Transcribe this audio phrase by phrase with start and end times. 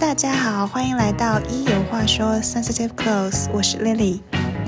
[0.00, 4.20] 大家好，欢迎来到一有话说 Sensitive Clothes，我是 Lily。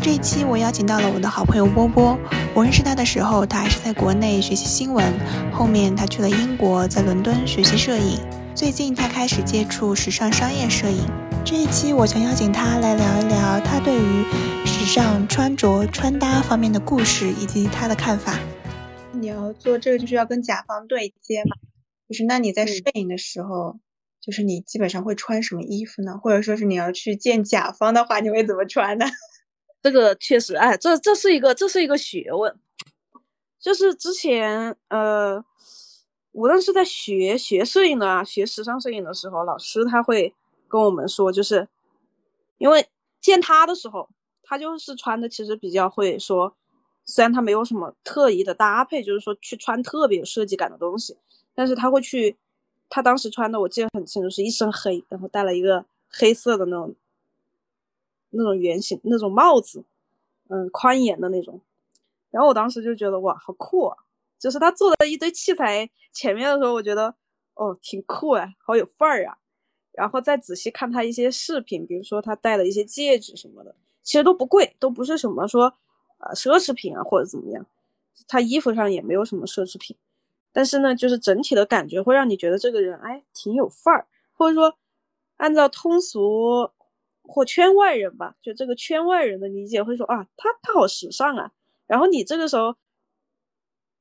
[0.02, 2.18] 这一期我邀请到了我的好朋友波波。
[2.52, 5.06] 我认识他的时候，他还是在国内学习新闻，
[5.52, 8.18] 后面他去了英国，在伦敦学习摄影。
[8.56, 11.08] 最近他开始接触时尚商业摄影。
[11.44, 14.24] 这一期我想邀请他来聊一聊他对于
[14.66, 18.36] 时尚穿着穿搭方面的故事以及他的看法。
[19.12, 21.56] 你要做这个就是要跟甲方对接嘛？
[22.08, 23.78] 就是那你在摄影的时候，
[24.20, 26.18] 就是你基本上会穿什么衣服呢？
[26.22, 29.06] 或者说是你要去见甲方的话，你会怎么穿呢？
[29.82, 32.54] 这个确实，哎，这这是一个这是一个学问。
[33.58, 35.42] 就是之前呃，
[36.32, 40.34] 无论是在学学摄影的啊，学时尚摄影的时候，老师他会
[40.68, 41.68] 跟我们说，就是
[42.58, 42.88] 因为
[43.20, 44.08] 见他的时候，
[44.42, 46.56] 他就是穿的其实比较会说，
[47.04, 51.16] 虽然他没有什么特意的搭配，就是说去穿特别有设计感的东西，
[51.54, 52.36] 但是他会去，
[52.90, 56.94] 他当时穿的我记得很清楚，是一身黑，然后戴了一个黑色的那种。
[58.32, 59.82] 那种圆形那种帽子，
[60.46, 61.60] 嗯，宽檐的那种，
[62.30, 63.96] 然后我当时就觉得哇，好酷啊！
[64.38, 67.12] 就是他坐在一堆器材前面的时候，我觉得
[67.54, 69.36] 哦，挺酷哎，好有范儿啊。
[69.90, 73.74] 然后再仔细看他一些饰品，比如说他戴了一些戒指什么的，
[74.04, 75.74] 其实都不贵，都不是什么说
[76.18, 77.66] 呃奢侈品啊或者怎么样。
[78.28, 79.96] 他衣服上也没有什么奢侈品，
[80.52, 84.76] 但是呢，就是整体的感觉会让你觉得这个人哎挺有范儿，或者说
[85.36, 86.70] 按照通俗。
[87.22, 91.52] 或圈外人吧，就这个圈外人的理解会说啊，他他好时尚啊。
[91.86, 92.74] 然后你这个时候，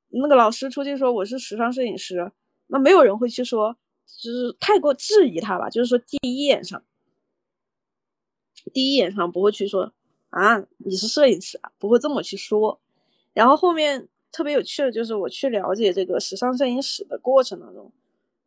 [0.07, 2.31] 那个老师出去说我是时尚摄影师，
[2.67, 3.77] 那没有人会去说，
[4.07, 5.69] 就是太过质疑他吧。
[5.69, 6.81] 就是说第一眼上，
[8.73, 9.93] 第一眼上不会去说
[10.31, 12.81] 啊你是摄影师啊，不会这么去说。
[13.33, 17.91] 然后后面特别有趣的就是我去了解这个时尚摄影史的过程当中，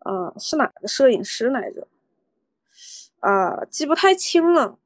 [0.01, 1.87] 呃，是哪个摄影师来着？
[3.21, 4.79] 啊，记不太清了，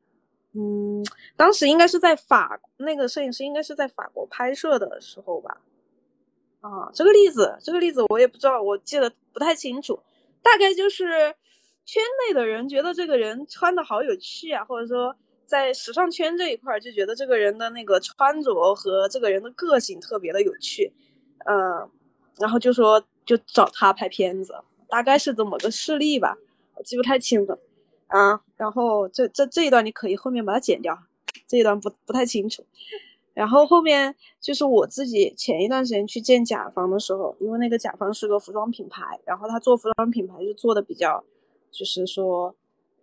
[0.53, 1.05] 嗯，
[1.37, 5.61] 当时应该是在法，那个摄影师应该是在法国拍摄的时候吧。
[6.61, 10.01] 啊，这个例子，这个例子我也不知道，我记得不太清楚，
[10.43, 11.35] 大概就是
[11.85, 20.93] 圈内的人觉得这个人穿的好有趣啊，或者说在时尚圈这一块就觉得这个人的那个穿着和这个人的个性特别的有趣，
[21.47, 21.89] 嗯，
[22.39, 24.55] 然后就说就找他拍片子，
[24.89, 26.37] 大概是这么个事例吧，
[26.75, 27.59] 我记不太清了。
[28.09, 30.97] 啊，然后这这这一段你可以后面把它剪掉，
[31.49, 32.65] 这一段不不太清楚。
[33.35, 41.23] 然后后面就是我自己前一段时间去见甲方的时候，因为那个甲方是个服装品牌，然后他做服装品牌就做的比较，
[41.71, 42.55] 就是说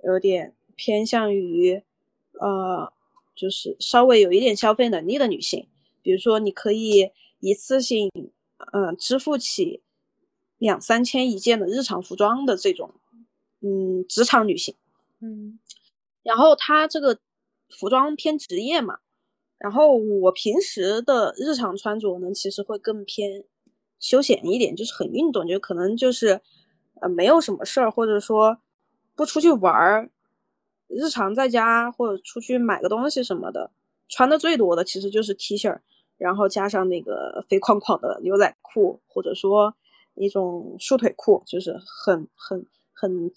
[0.04, 1.84] 有点偏向于，
[2.40, 2.92] 呃，
[3.36, 5.68] 就是稍微有一点消费能力的女性，
[6.02, 8.12] 比如说你可以一次性，
[8.74, 9.82] 嗯，支付起
[10.58, 12.94] 两三千一件的日常服装的这种，
[13.62, 14.76] 嗯，职场女性。
[15.20, 15.60] 嗯，
[16.22, 17.20] 然后她这个
[17.70, 19.00] 服装偏职业嘛，
[19.58, 23.44] 然后我平时的日常穿着呢，其实会更偏
[24.00, 26.42] 休闲一点，就是很运动，就可能就是
[27.02, 28.60] 呃没有什么事儿，或者说
[29.16, 30.10] 不出去玩儿，
[30.96, 33.72] 日常在家或者出去买个东西什么的，
[34.10, 35.78] 穿的最多的其实就是 T 恤，
[36.18, 39.76] 然后加上那个肥框框的牛仔裤，或者说
[40.16, 43.32] 一种束腿裤，就是很很很。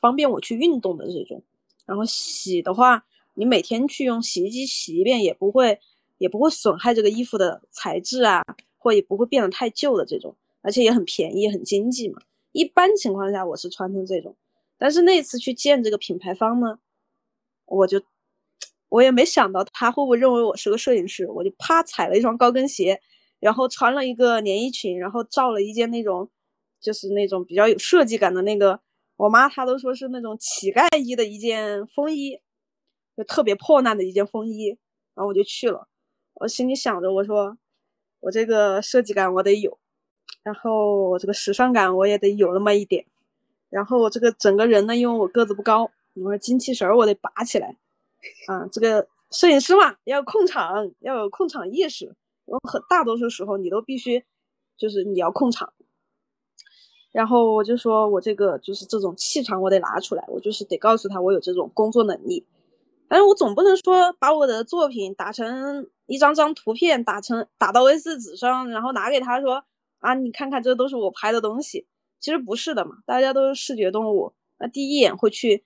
[0.00, 1.42] 方便我去运动的这种，
[1.86, 5.80] 然后洗的话，你每天去用洗衣机洗一遍也不会，
[6.18, 8.42] 也不会损害这个衣服的材质啊，
[8.76, 12.20] 或也不会变得太旧的这种，而且也很便宜，很经济嘛。
[12.52, 14.36] 一般情况下我是穿成这种，
[14.76, 16.78] 但是那次去见这个品牌方呢，
[17.66, 18.00] 我就
[18.88, 23.00] 我也没想到他会不会认为我是个摄影师，我就啪踩了一双高跟鞋，
[23.40, 26.28] 然后穿了一个连衣裙，然后罩了一件那种
[26.80, 28.80] 就是那种比较有设计感的那个。
[29.16, 32.40] 我妈她都说是那种乞丐衣的一件风衣，
[33.16, 34.76] 就特别破烂的一件风衣，
[35.14, 35.86] 然后我就去了。
[36.34, 37.56] 我心里想着，我说
[38.18, 39.78] 我这个设计感我得有，
[40.42, 43.06] 然后我这个时尚感我也得有那么一点，
[43.70, 47.76] 然后我这个整个人呢，因为我个子不高，我说精气神儿我得拔起来
[48.48, 48.66] 啊。
[48.72, 52.14] 这个摄影师嘛，要控场，要有控场意识。
[52.44, 54.24] 我很大多数时候你都必须
[54.76, 55.72] 就是你要控场。
[57.12, 62.44] 然后我就说，我这个就是这种气场，我得拿出来，我就是得告诉他我有这种工作能力。
[63.06, 69.64] 但是我总不能说把我的作品打成一张张图片，打成打到 A4 纸上，然后拿给他说
[70.00, 71.86] 啊，你看看，这都是我拍的东西。
[72.18, 75.64] 其实不是的嘛，大家都是视觉动物，那第一眼会去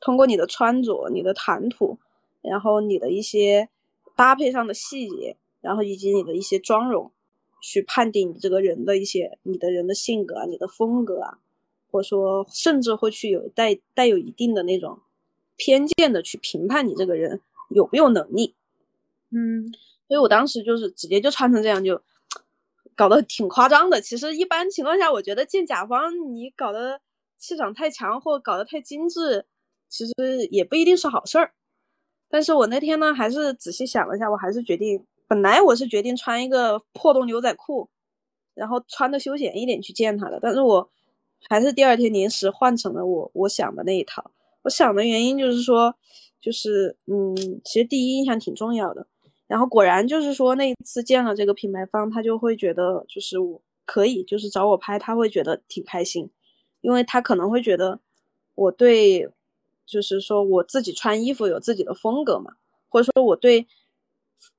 [0.00, 1.98] 通过你的穿着、你的谈吐，
[2.42, 3.68] 然后你的一些
[4.14, 7.10] 搭配上的细节，然后以及你的一些妆容。
[7.62, 11.38] 去判定你这个人的一些，你的人的性格啊，你的风格啊，
[11.90, 15.00] 或者说甚至会去有带带有一定的那种
[15.56, 17.40] 偏见的去评判你这个人
[17.70, 18.54] 有没有能力。
[19.30, 19.66] 嗯，
[20.06, 22.00] 所以我当时就是直接就穿成这样，就
[22.94, 24.00] 搞得挺夸张的。
[24.00, 27.00] 其实一般情况下，我觉得见甲方你搞得
[27.38, 29.44] 气场太强或搞得太精致，
[29.88, 30.12] 其实
[30.50, 31.52] 也不一定是好事儿。
[32.28, 37.88] 但是我那天呢，还是仔细想了一下，我还是决定，本来我是决定穿一个破洞牛仔裤，
[38.54, 40.38] 然后穿的休闲一点去见他的。
[40.40, 40.90] 但是我
[41.48, 44.30] 还是第二天临时换成了我我想的那一套。
[44.62, 45.94] 我想的原因就是说，
[46.40, 49.06] 就是嗯，其实第一印象挺重要的。
[49.46, 56.28] 然后果然就是说，那一次见了这个品牌方，他就会觉得就是我可以，就是找我拍，他会觉得挺开心，
[56.80, 58.00] 因为他可能会觉得
[58.56, 59.30] 我对，
[59.86, 62.56] 就是说我自己穿衣服有自己的风格嘛，
[62.88, 63.66] 或者说我对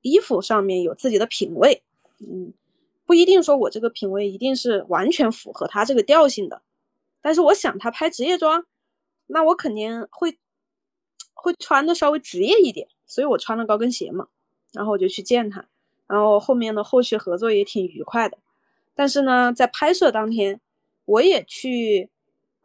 [0.00, 1.82] 衣服上面有自己的品味，
[2.20, 2.52] 嗯，
[3.06, 6.62] 不一定说我这个品味一定是完全符合他这个调性的，
[7.20, 8.64] 但是我想他拍职业装，
[9.26, 10.38] 那我肯定会
[11.34, 14.28] 会穿的稍微职业一点，所以我穿了高跟鞋嘛。
[14.70, 15.66] 然后我就去见他，
[16.06, 18.36] 然后后面的后续合作也挺愉快的。
[18.94, 20.60] 但是呢，在拍摄当天，
[21.06, 22.10] 我也去，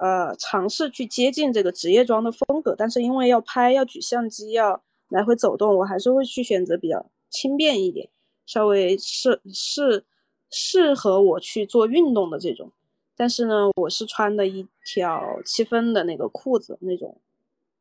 [0.04, 2.76] 呃，尝试去接近这个职业装的风格。
[2.78, 8.10] 但是因为要拍，要举相机，要来回走动，我还是会去选择比较轻便一点，
[8.46, 10.04] 稍微适适
[10.50, 12.70] 适合我去做运动的这种。
[13.16, 17.16] 但是呢，我是穿的一条七分的那个裤子，那种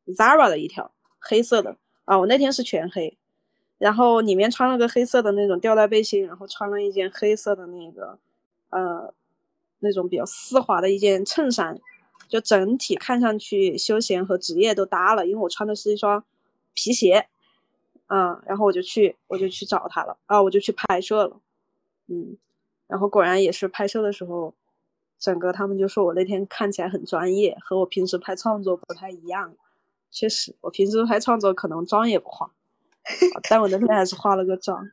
[0.07, 0.89] Zara 的一条
[1.19, 1.75] 黑色的
[2.05, 3.17] 啊，我那天是全黑。
[3.79, 8.17] 然后里面穿了个黑色的那种吊带背心，然后穿了一件黑色的那个，
[8.69, 9.13] 呃，
[9.79, 11.77] 那种比较丝滑的一件衬衫，
[12.27, 15.25] 就整体看上去休闲和职业都搭了。
[15.25, 16.23] 因为我穿的是一双
[16.73, 17.27] 皮鞋，
[18.07, 21.39] 嗯，然后我就去我就去找他了啊，我就去拍摄了，
[22.07, 22.37] 嗯，
[22.87, 24.53] 然后果然也是拍摄的时候，
[25.19, 29.55] 整个他们就说我那天看起来很专业，和我平时拍创作不太一样。
[30.11, 32.51] 确实，我平时拍创作可能妆也不化。
[33.49, 34.91] 但我那天还是化了个妆，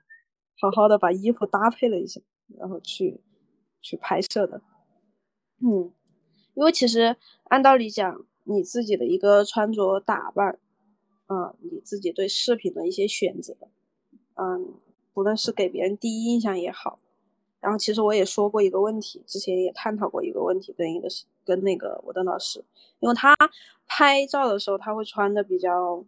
[0.58, 2.20] 好好的把衣服搭配了一下，
[2.58, 3.20] 然后去
[3.82, 4.62] 去拍摄的。
[5.58, 5.92] 嗯，
[6.60, 10.58] 因为其实按道理讲，你自己的一个穿着打扮，
[11.28, 13.56] 嗯，你自己对饰品的一些选择，
[14.34, 14.74] 嗯，
[15.14, 16.98] 不论是给别人第一印象也好，
[17.60, 21.08] 然后其实我也说过一个问题，之前也探讨过一个问题，跟一个
[21.46, 22.62] 跟那个我的老师，
[22.98, 23.34] 因为他
[23.86, 26.04] 拍照的时候他会穿的比较。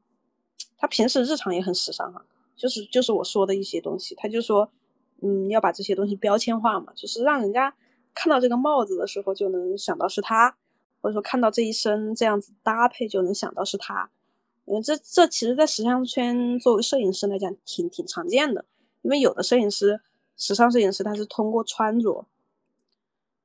[0.76, 2.22] 他平时日常也很时尚哈，
[2.56, 4.68] 就是就是我说的一些东西，他就说，
[5.22, 7.72] 嗯，要把这些东西标签化嘛，就是让人家
[8.14, 10.56] 看到这个帽子的时候就能想到是他，
[11.00, 14.10] 或者说看到这一身这样子搭配就能想到是他，
[14.64, 18.64] 因为这这其实，在时尚圈作为摄影师来讲挺挺常见的，
[19.02, 20.00] 因为有的摄影师，
[20.36, 22.26] 时尚摄影师他是通过穿着，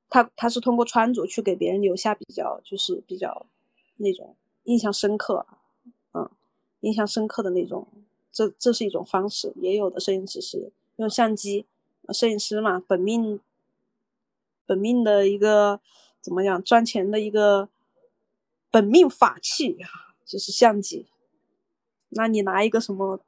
[0.10, 3.46] 他他是通过穿着去给别人留下比较就是比较
[3.98, 5.46] 那种印象深刻。
[6.14, 6.30] 嗯
[6.82, 7.88] 印象深刻的那种，
[8.32, 9.52] 这这是一种方式。
[9.56, 11.66] 也有的摄影师是用相机，
[12.14, 13.40] 摄影师嘛，本命
[14.68, 15.82] 本命的一个
[16.22, 17.70] 怎么讲，赚钱的一个
[18.70, 19.78] 本命法器
[20.24, 21.08] 就是相机。
[22.10, 23.20] 那你拿一个什么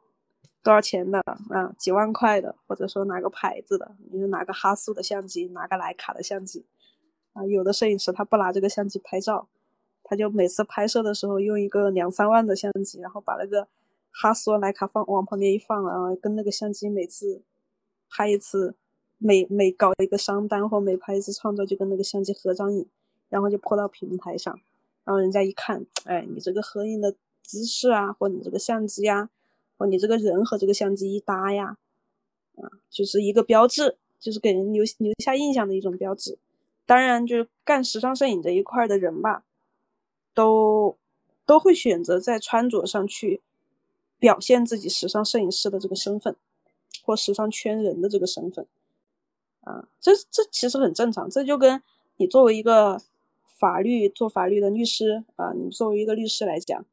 [0.62, 1.20] 多少钱的
[1.50, 1.74] 啊？
[1.80, 3.96] 几万块的，或者说哪个牌子的？
[4.12, 6.66] 你就拿个哈苏的相机，拿个徕卡的相机
[7.34, 7.44] 啊。
[7.46, 9.48] 有的摄影师他不拿这个相机拍照。
[10.02, 13.68] 他就每次拍摄的时候用一个两三万的相机，然后把那个
[14.10, 17.44] 哈苏、徕卡放往旁边一放，然后跟那个相机每次
[18.10, 18.76] 拍一次，
[19.20, 22.88] 每每搞一个商单或每拍一次创作，就跟那个相机合张影，
[23.30, 24.60] 然后就泼到平台上，
[25.04, 29.30] 然后人家一看，哎，你这个合影的姿势啊，或你这个相机啊，
[29.78, 31.78] 或你这个人和这个相机一搭呀，
[32.56, 36.40] 啊，就是一个标志，就是给人留留下印象的一种标志。
[36.88, 39.44] 当然，就是干时尚摄影这一块的人吧。
[40.32, 40.96] 都
[41.46, 43.42] 都会选择在穿着上去
[44.20, 46.34] 表现自己时尚摄影师的这个身份，
[47.04, 48.66] 或时尚圈人的这个身份，
[49.70, 51.30] 啊，这这其实很正常。
[51.30, 51.82] 这就跟
[52.18, 53.02] 你作为一个
[53.46, 56.86] 法律做法律的律师啊，你作为一个律师来讲，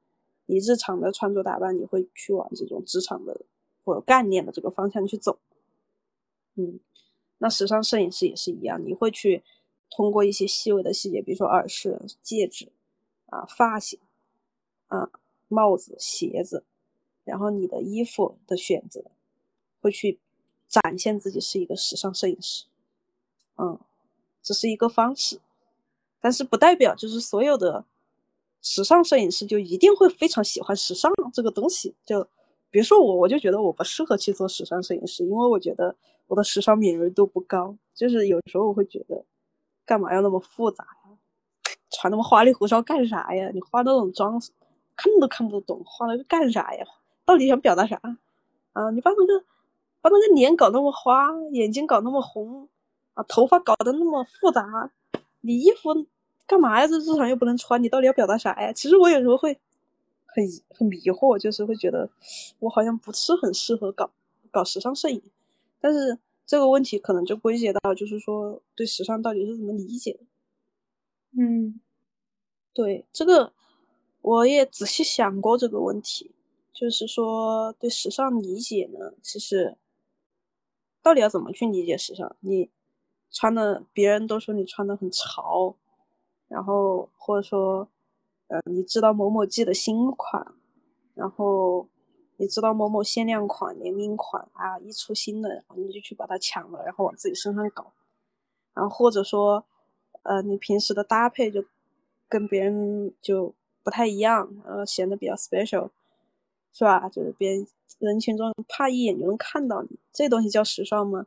[0.46, 3.40] 你日常的穿着打扮，你会去往这种职场的
[3.84, 5.38] 或概念的这个方向去走。
[6.56, 6.78] 嗯，
[7.38, 9.42] 那时尚摄影师也是一样，你会去
[9.90, 12.70] 通过一些细微的细节，比如说耳饰、戒指。
[13.28, 13.98] 啊，发型，
[14.86, 15.10] 啊，
[15.48, 16.62] 帽子、鞋子，
[17.24, 19.02] 然后你的衣服的选择，
[19.80, 20.20] 会去
[20.68, 22.64] 展现自己是一个时尚摄影师，
[23.56, 23.78] 嗯，
[24.42, 25.40] 这是一个方式，
[26.20, 27.84] 但是不代表就是所有的
[28.60, 31.94] 时尚摄影师就一定会非常喜欢时尚这个东西。
[32.04, 32.26] 就
[32.70, 35.94] 比如说我，我就觉得我不适合去做时尚摄影师，因为我觉得
[36.26, 39.24] 我的时尚敏锐度不高，就是有时候我会觉得，
[39.84, 41.16] 干嘛要那么复杂呀？
[41.90, 43.50] 穿那么花里胡哨干啥呀？
[43.54, 44.38] 你化那种妆，
[44.96, 46.84] 看都看不懂，化那个干啥呀？
[47.24, 48.00] 到底想表达啥？
[48.72, 49.44] 啊，你把那个
[50.06, 52.68] 把那个脸搞那么花，眼睛搞那么红，
[53.14, 54.88] 啊，头发搞得那么复杂，
[55.40, 56.06] 你衣服
[56.46, 56.86] 干嘛呀？
[56.86, 58.72] 这日常又不能穿，你到底要表达啥呀？
[58.72, 59.58] 其实我有时候会
[60.26, 62.08] 很很迷惑，就是会觉得
[62.60, 64.08] 我好像不是很适合搞
[64.52, 65.20] 搞时尚摄影，
[65.80, 70.20] 但是这个问题可能就归结到就是说对时尚到底是怎么理解的。
[71.36, 71.80] 嗯，
[72.72, 73.52] 对这个
[74.22, 76.30] 我也仔细想过这个问题，
[76.72, 79.76] 就是说对时尚理解呢，其实
[81.06, 82.34] 到底要怎么去理解时尚？
[82.40, 82.68] 你
[83.30, 85.76] 穿的别人都说你穿的很潮，
[86.48, 87.86] 然后或者说，
[88.48, 90.52] 呃，你知道某某季的新款，
[91.14, 91.86] 然后
[92.38, 97.92] 你知道某某限量款、联名款啊，一出新的，然后你就去把它抢了，然后往自己身上搞，
[98.74, 99.64] 然后或者说。
[100.28, 101.64] 呃，你平时的搭配就
[102.28, 105.90] 跟别人就不太一样，呃，显得比较 special，
[106.76, 107.08] 是吧？
[107.08, 107.66] 就是别人
[108.00, 111.24] 人群中怕一眼就能看到你，这东西叫时尚吗？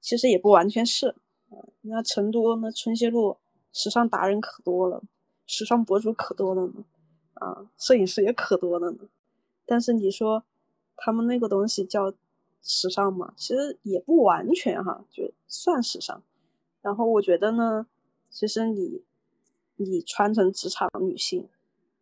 [0.00, 1.08] 其实也不完全是。
[1.50, 3.36] 啊，那成都那春熙路
[3.72, 5.02] 时尚达人可多了，
[5.46, 6.84] 时尚博主可多了呢，
[7.34, 8.98] 啊，摄影师也可多了呢。
[9.66, 10.44] 但是你说
[10.96, 12.12] 他们那个东西叫
[12.62, 13.34] 时尚吗？
[13.36, 16.22] 其实也不完全哈，就算时尚。
[16.82, 17.86] 然后我觉得呢。
[18.30, 19.02] 其实你，
[19.76, 21.48] 你穿成职场女性，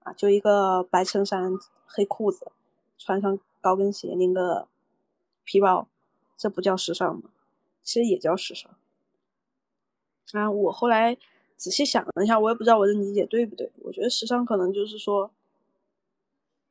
[0.02, 1.52] 啊，就一个白衬衫、
[1.87, 2.50] 黑裤子，
[2.98, 4.68] 穿上高跟鞋，拎个
[5.44, 5.88] 皮包，
[6.36, 7.30] 这不叫时尚吗？
[7.82, 8.70] 其实也叫时尚。
[10.32, 11.16] 啊，我后来
[11.56, 13.70] 仔细想了一下，我也不知道我的理解对不对。
[13.82, 15.30] 我觉得时尚可能就是说，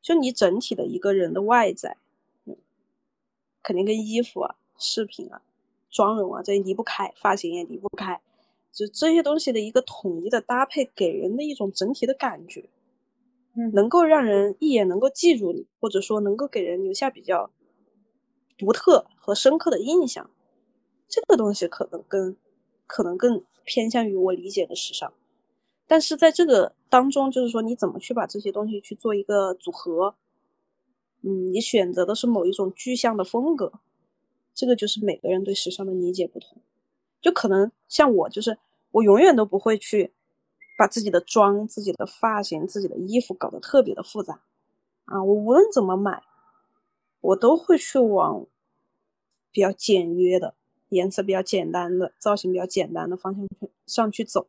[0.01, 1.97] 就你整体的一个人的外在，
[3.63, 5.41] 肯定跟衣服啊、饰品啊、
[5.89, 8.21] 妆容啊这离不开，发型也离不开。
[8.73, 12.65] 就这些东西的一个统一的搭配，给人的一种整体的感觉，
[13.73, 17.49] 能够让人一眼能够记住你，或者说能够给人留下比较
[18.57, 20.29] 独特和深刻的印象，
[21.07, 22.35] 这个东西可能更
[22.85, 25.13] 可能更偏向于我理解的时尚。
[25.87, 30.15] 但是在这个当中，就是说你怎么去把这些东西去做一个组合，
[31.21, 33.71] 嗯，你选择的是某一种具象的风格，
[34.53, 36.57] 这个就是每个人对时尚的理解不同。
[37.21, 38.57] 就可能像我，就是
[38.91, 40.13] 我永远都不会去
[40.77, 44.41] 把自己的妆、自己的发型、自己的衣服搞得特别的复杂
[45.05, 45.23] 啊！
[45.23, 46.23] 我无论怎么买，
[47.21, 48.45] 我都会去往
[49.51, 50.55] 比较简约的、
[50.89, 54.47] 颜色比较简单的、造型比较简单的方向去上去走。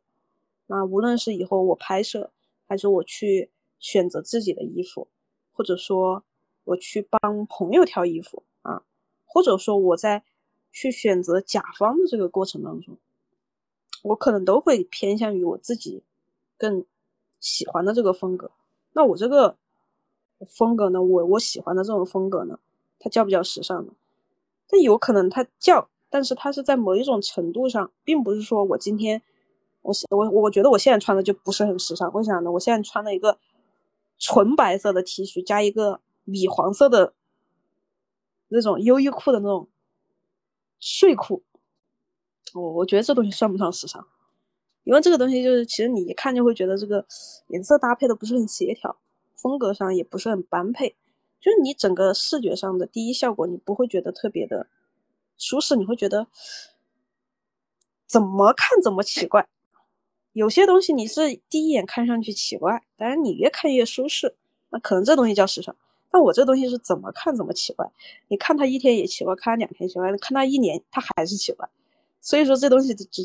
[0.67, 2.31] 那无论是以后我拍摄，
[2.67, 5.07] 还是我去选择自己的衣服，
[5.53, 6.23] 或者说
[6.65, 8.83] 我去帮朋友挑衣服啊，
[9.25, 10.23] 或者说我在。
[10.69, 12.97] 去选择甲方的这个过程当中，
[14.03, 16.03] 我可能都会偏向于我自己
[16.57, 16.85] 更
[17.39, 18.51] 喜欢的这个风格。
[18.93, 19.57] 那我这个
[20.47, 22.59] 风格呢，我我喜欢的这种风格呢，
[22.99, 23.93] 它叫不叫时尚呢？
[24.67, 29.21] 但有可能它叫，但是它是在某一种程度上，并不是说我今天
[29.81, 32.11] 我我我觉得我现在穿的就不是很时尚。
[32.13, 32.51] 为啥呢？
[32.51, 33.37] 我现在穿了一个
[34.17, 37.13] 纯白色的 T 恤，加一个米黄色的
[38.49, 39.67] 那种优衣库的那种。
[40.79, 41.41] 睡裤，
[42.53, 44.07] 我我觉得这东西算不上时尚，
[44.87, 47.05] 因为这个东西就是其实你一看就会觉得这个
[47.49, 48.97] 颜色搭配的不是很协调，
[49.35, 50.95] 风格上也不是很般配，
[51.41, 54.67] 就是你整个视觉上的第一效果你不会觉得特别的
[55.37, 56.27] 舒适，你会觉得
[58.07, 59.49] 怎么看怎么奇怪。
[60.31, 64.37] 有些东西你是第一眼看上去奇怪，但是你越看越舒适，
[64.69, 65.75] 那可能这东西叫时尚。
[66.13, 67.85] 那我这东西是怎么看怎么奇怪，
[68.29, 71.67] 你看它一天也奇怪，看它两天奇怪，看它一年它还是奇怪，
[72.21, 73.23] 所以说这东西这这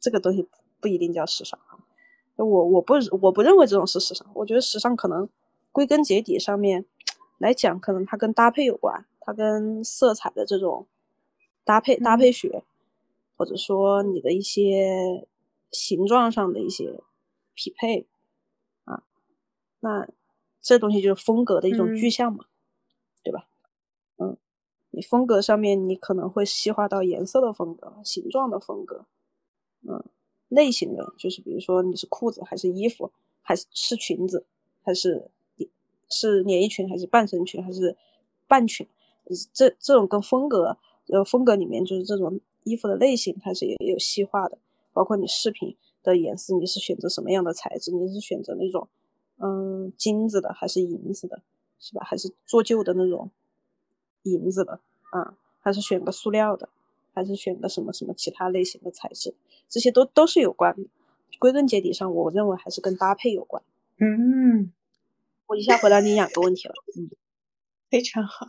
[0.00, 0.44] 这个东西
[0.80, 1.78] 不一定叫时尚啊。
[2.36, 5.28] 我我不我不认为这种是时尚，我觉得时尚可能
[5.72, 6.84] 归根结底上面
[7.38, 10.86] 来讲，可能它跟搭配有关，它跟色彩的这种
[11.64, 12.62] 搭配搭配学，
[13.36, 15.26] 或者说你的一些
[15.70, 17.00] 形状上的一些
[17.54, 18.06] 匹配
[18.84, 19.02] 啊，
[19.80, 20.08] 那。
[20.60, 22.44] 这东西就是风格的一种具象嘛，
[23.22, 23.46] 对吧？
[24.18, 24.36] 嗯，
[24.90, 29.06] 你风格上面你可能会细化到颜色的风格、形状的风格，
[29.88, 30.04] 嗯，
[30.48, 33.10] 类型的就是比如说你是裤子还是衣服，
[33.42, 34.44] 还是是裙子，
[34.82, 35.30] 还是
[36.08, 37.96] 是连衣裙还是半身裙还是
[38.46, 38.86] 半裙，
[39.52, 40.76] 这这种跟风格
[41.08, 44.58] 呃风格里面就是这种衣服的类型它是也有细化的，
[44.92, 48.88] 包括你饰品的颜色你是选择什么样的材质，你是选择那种。
[49.40, 51.42] 嗯，金子的还是银子的，
[51.78, 52.04] 是吧？
[52.04, 53.30] 还是做旧的那种
[54.24, 54.80] 银子的
[55.12, 55.38] 啊？
[55.60, 56.68] 还是选个塑料的？
[57.14, 59.34] 还是选个什么什么其他类型的材质？
[59.68, 60.88] 这些都都是有关的。
[61.38, 63.62] 归根结底上，我认为还是跟搭配有关。
[64.00, 64.72] 嗯，
[65.46, 66.74] 我一下回答你两个问题了。
[66.96, 67.10] 嗯，
[67.90, 68.46] 非常好。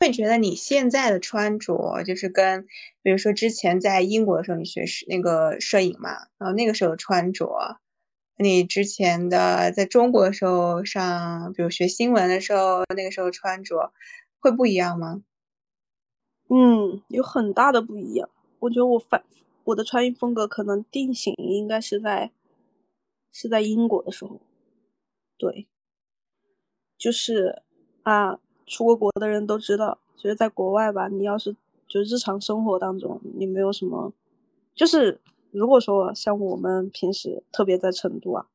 [0.00, 2.66] 会觉得你现在的穿着就是跟，
[3.02, 7.78] 比如说之前在英国的时候你学那个摄影嘛，然后那个时候穿着，
[8.36, 13.92] 你之前的在中国的时候上，比如学新闻的时候那个时候穿着
[14.38, 15.22] 会不一样吗？
[16.50, 18.28] 嗯，有很大的不一样。
[18.58, 19.24] 我觉得我反
[19.64, 22.32] 我的穿衣风格可能定型应该是在
[23.32, 24.40] 是在英国的时候，
[25.36, 25.66] 对，
[26.96, 27.62] 就是
[28.02, 31.56] 啊，出过国的人都知道，就是在国外吧，你要是
[31.88, 34.12] 就日常生活当中你没有什么，
[34.74, 38.46] 就是如果说像我们平时特别在成都啊，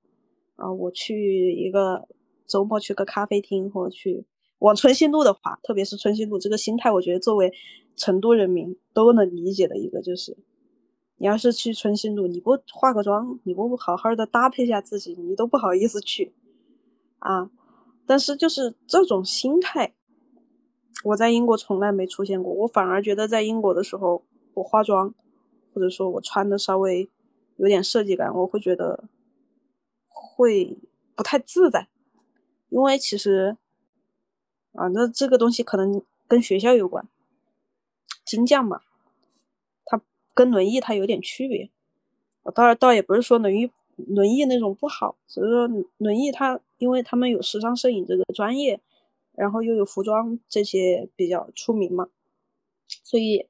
[0.56, 2.08] 啊，我去一个
[2.46, 4.26] 周末去个咖啡厅或者去。
[4.60, 7.50] 往春熙路的话，特别是春熙路这个心态，我觉得作为
[7.96, 10.36] 成都人民都能理解的一个，就是
[11.20, 16.34] 你要是去春熙路，你不化个妆，你不好好的搭配一下自己，你都不好意思去
[17.20, 17.52] 啊。
[18.08, 19.94] 但是就是这种心态，
[21.04, 24.24] 我在英国从来没出现过，我反而觉得在英国的时候，
[24.56, 25.14] 我化妆
[25.74, 27.10] 或者说我穿的稍微
[27.58, 29.04] 有点设计感，我会觉得
[30.08, 30.80] 会
[31.16, 31.88] 不太自在，
[32.70, 33.58] 因为其实。
[34.74, 37.10] 啊，那这个东西可能跟学校有关，
[38.24, 38.82] 金匠嘛，
[40.40, 41.70] 跟轮艺它有点区别。
[42.44, 45.68] 我倒倒也不是说轮艺轮艺那种不好，只是说
[45.98, 48.80] 轮艺它因为他们有时尚摄影这个专业，
[49.36, 52.08] 然后又有服装这些比较出名嘛，
[53.04, 53.48] 所以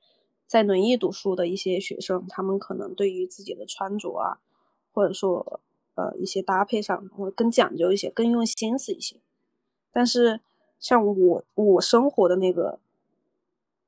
[0.47, 4.39] 在轮艺读书的一些学生，他们可能对于自己的穿着啊，
[4.91, 5.61] 或者说
[5.93, 9.17] 呃一些搭配上会更讲究一些，更用心思一些，
[9.91, 10.39] 但是。
[10.81, 12.79] 像我我生活的那个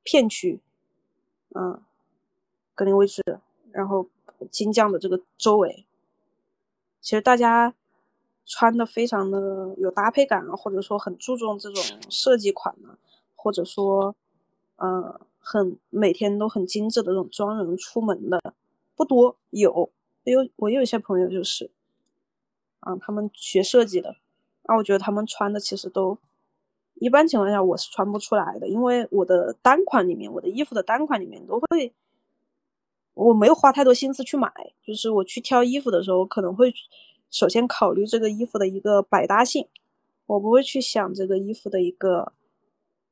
[0.04, 0.60] 片区，
[1.56, 1.82] 嗯，
[2.82, 3.22] 格林威治，
[3.72, 4.08] 然后
[4.50, 5.86] 金匠的这个周围，
[7.00, 7.76] 其实大家
[8.44, 12.98] 穿的非常的有搭配感啊，或者说很注重这种设计款呢，
[13.36, 14.16] 或者说，
[14.78, 18.42] 嗯，很每天都很精致的这种妆容出门的
[18.96, 19.92] 不多，有
[20.24, 21.70] 有我有一些朋友就是，
[22.80, 24.16] 啊，他们学设计的，
[24.64, 26.18] 啊，我觉得他们穿的其实都。
[26.96, 31.92] 一般情况下我是穿不出来的，因为我的单款里面，我的衣服的单款里面都会，
[33.14, 34.52] 我没有花太多心思去买，
[34.86, 36.74] 就是我去挑衣服的时候，可能会
[37.30, 39.68] 首先考虑这个衣服的一个百搭性，
[40.26, 42.34] 我不会去想这个衣服的一个，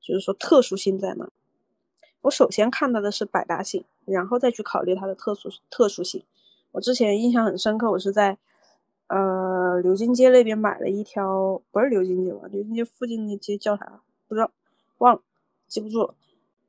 [0.01, 1.29] 就是说特殊性在哪，
[2.21, 6.23] 我首先看到的是百搭性，然后再去考虑它的特殊特殊性。
[6.71, 8.37] 我之前印象很深刻，我是在。
[9.11, 12.41] 呃，流金街那边买了一条，不是流金街吧？
[12.51, 14.03] 流金街附近那街叫啥？
[14.27, 14.51] 不知道，
[14.99, 15.21] 忘了，
[15.67, 16.13] 记不住了。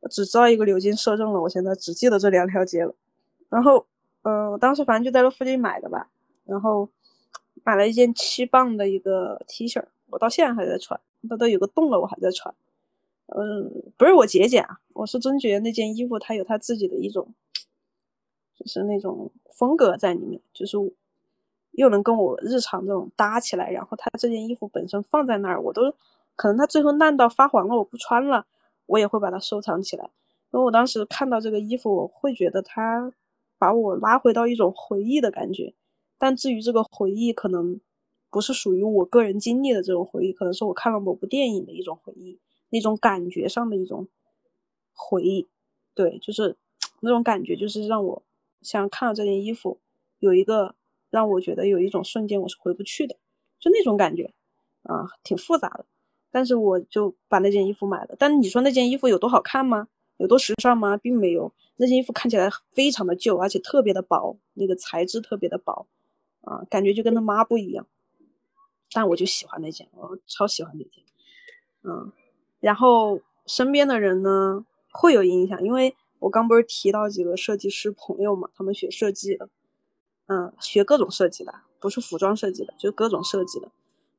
[0.01, 2.95] 我只知道一个流金摄政了，我现在只记得这两条街了。
[3.51, 3.87] 然后，
[4.23, 6.09] 呃，我当时反正就在那附近买的吧。
[6.47, 6.89] 然后
[7.65, 12.55] 买了一件七磅的一个 T 恤，我到现在还在穿，它都有个洞了，我还在穿。
[13.27, 17.35] 嗯，不是我节俭啊，我是真觉得那件衣服它有它自己的一种，
[18.57, 20.79] 就是那种风格在里面，就是。
[21.75, 25.83] 又能跟我日常这种搭起来，然后它这件衣服本身放在那儿，我都
[26.35, 28.45] 可能它最后烂到发黄了，我不穿了，
[28.87, 30.11] 我也会把它收藏起来。
[30.51, 33.13] 因为我当时看到这个衣服，我会觉得它
[33.61, 35.75] 把我拉回到一种回忆的感觉。
[36.19, 37.81] 但至于这个回忆，可能
[38.29, 44.09] 不是属于我个人经历的这种回忆，可能是我看了某部电影的一种回忆，那种感觉上的一种
[44.93, 45.49] 回忆。
[45.95, 46.57] 对，就是
[47.03, 48.23] 那种感觉，就是让我
[48.63, 49.79] 像看到这件衣服
[50.19, 50.75] 有一个。
[51.11, 53.17] 让我觉得有一种瞬间我是回不去的，
[53.59, 54.33] 就那种感觉，
[54.85, 55.85] 啊，挺复杂的。
[56.31, 58.15] 但是我就把那件衣服买了。
[58.17, 59.89] 但你说那件衣服有多好看吗？
[60.21, 60.97] 有多时尚吗？
[60.97, 61.53] 并没有。
[61.77, 65.87] 那件衣服看起来非常的旧，而且特别的薄，那个材质特别的薄，
[66.43, 67.87] 啊，感觉就跟那抹布一样。
[68.93, 71.03] 但我就喜欢那件，我超喜欢那件，
[71.83, 72.13] 嗯。
[72.61, 79.49] 然后身边的人呢会有影响，因为我刚不是提到几个设计师朋友嘛，他们学设计的。
[80.27, 83.69] 嗯，学各种设计的，不是服装设计的，就各种设计的。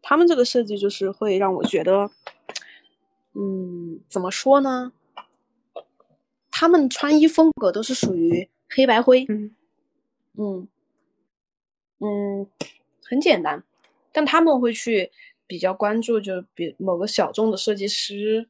[0.02, 2.10] 他们这个设计就是会让我觉得，
[3.34, 4.92] 嗯，怎么说呢？
[6.62, 9.56] 他们穿衣风格都是属于黑白灰，嗯
[10.38, 10.68] 嗯
[11.98, 12.48] 嗯，
[13.04, 13.64] 很简单。
[14.12, 15.12] 但他们会去
[15.48, 18.48] 比较关注，就比某个小众的设计师，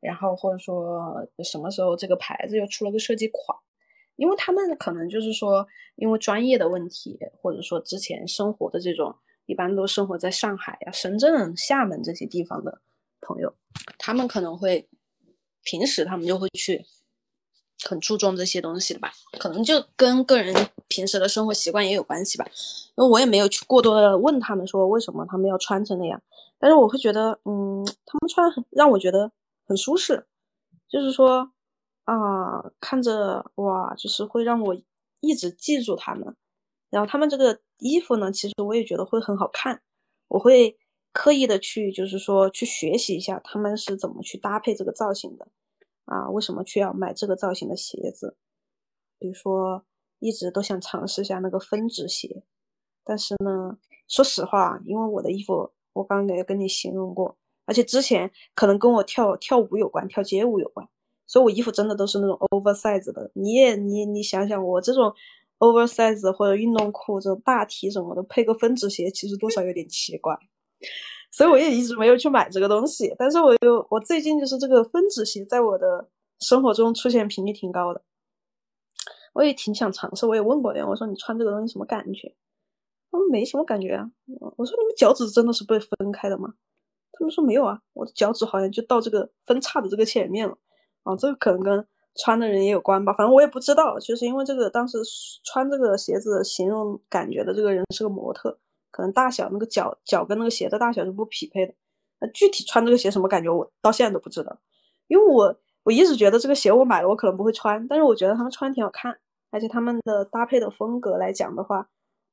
[0.00, 3.58] 然后或者说什么时候这个牌子又出了个设计款。
[4.16, 12.80] 因为他们可能就是说，因为专业的问题，或者说之前生活的这种，一般都生活在上海呀、深圳、厦门这些地方的
[13.20, 13.54] 朋友，
[13.98, 14.88] 他们可能会
[15.62, 16.86] 平时他们就会去
[17.88, 20.54] 很注重这些东西的吧，可能就跟个人
[20.88, 22.44] 平时的生活习惯也有关系吧，
[22.96, 26.20] 因为我也没有去过多的问他们说为什么他们要穿成那样，
[26.58, 29.30] 但是我会觉得，嗯，他们穿很让我觉得
[29.66, 30.26] 很舒适，
[30.88, 31.50] 就是说
[32.04, 34.76] 啊，看着哇，就是会让我
[35.20, 36.36] 一直记住他们。
[36.90, 39.80] 然后他们这个衣服呢，其实我也觉得会很好看，
[40.28, 40.76] 我会
[41.12, 45.46] 刻意的去，就是说去学习一下他们是怎么去搭配这个造型的，
[46.10, 48.36] 啊，为什么却要买这个造型的鞋子？
[49.18, 49.84] 比如说，
[50.18, 52.42] 一直都想尝试一下那个分趾鞋，
[53.04, 60.86] 但是呢，说实话，因为我的衣服我刚刚也跟你形容过，而且之前可能跟我跳跳舞有关，跳街舞有关，
[61.26, 63.30] 所以我衣服真的都是那种 oversize 的。
[63.34, 65.14] 你也你你想想我这种。
[65.60, 70.34] oversize 或者运动裤这种大体什么的，配个分趾鞋，其实多少有点奇怪，
[71.30, 73.14] 所以我也一直没有去买这个东西。
[73.18, 76.08] 但是我又我最近就是这个分趾鞋在我的
[76.40, 78.02] 生活中出现频率挺高的，
[79.32, 80.26] 我也挺想尝试。
[80.26, 82.34] 我也问过人，我说你穿这个东西什么感觉？
[83.10, 84.10] 他们没什么感觉啊。
[84.56, 86.54] 我说你们脚趾真的是被分开的吗？
[87.12, 90.56] 他们说没有啊，我的脚趾好像就到这个分叉的这个前面了。
[91.02, 91.86] 啊，这个可能跟。
[92.16, 94.98] 穿的人也有关吧，反正我也不知道，就是因为这个当时
[95.44, 98.58] 穿这个鞋子形容感觉的这个人是个模特，
[98.90, 101.74] 可能大小那个脚脚跟那个鞋的大小是不匹配的。
[102.20, 104.58] 那具体穿这个鞋什么感觉，我到现在都不知道，
[105.08, 109.18] 因为我我一直觉得这个鞋我买了我可能不会穿，但是我觉得他们穿挺好看，
[109.50, 111.88] 而且他们的搭配的风格来讲的话，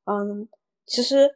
[0.05, 0.47] 嗯，
[0.85, 1.35] 其实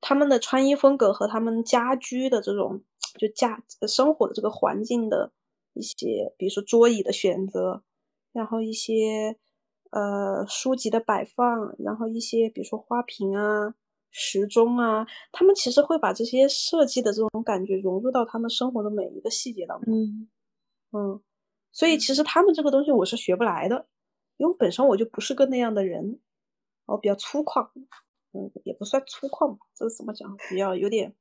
[0.00, 2.82] 他们的穿衣风格和他们家居的这种
[3.18, 5.32] 就家生活的这个环境的。
[5.72, 7.84] 一些，比如说桌椅的选择，
[8.32, 9.36] 然后一些
[9.90, 13.72] 呃书籍的摆放，然后一些比如说花瓶啊、
[14.10, 19.94] 时钟啊，他们其实会把这些设计的这种感觉融入到他们生活的每一个细节当中。
[19.94, 20.28] 嗯
[20.92, 21.22] 嗯，
[21.72, 23.86] 所以其实他们这个东西我是学不来的，
[24.36, 26.20] 因为本身我就不是个那样的人，
[26.86, 27.70] 我比较粗犷，
[28.32, 30.36] 嗯，也不算粗犷吧，这是怎么讲？
[30.48, 31.14] 比较有点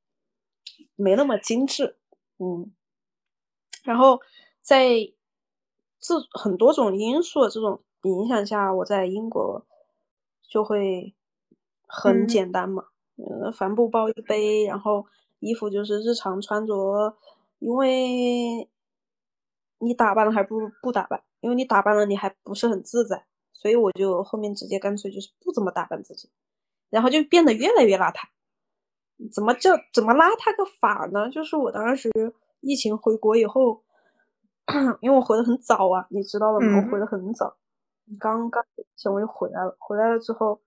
[0.96, 1.98] 没那么精致，
[2.38, 2.74] 嗯，
[3.84, 4.20] 然后。
[4.62, 4.90] 在
[6.00, 9.66] 这很多种因素的这种影响下，我在英国
[10.48, 11.16] 就会
[11.90, 12.86] 很简单嘛，
[13.18, 15.06] 呃，帆布包一背，然后
[15.40, 17.18] 衣服就是日常穿着，
[17.58, 18.70] 因为
[19.80, 26.30] 你打扮了还不如不打扮，因为你打扮了你还不是很自在，所以我就后面直接干脆就是不怎么打扮自己，
[26.90, 28.20] 然后就变得越来越邋遢。
[29.34, 31.30] 怎么叫怎么邋遢个法呢？
[31.30, 32.10] 就是我当时
[32.62, 33.82] 疫情回国以后。
[35.02, 36.78] 因为我回的很早啊，你知道的吗？
[36.78, 37.58] 我回的很早，
[38.20, 38.64] 刚刚
[38.96, 39.76] 前我就回来了。
[39.80, 40.62] 回来了之后，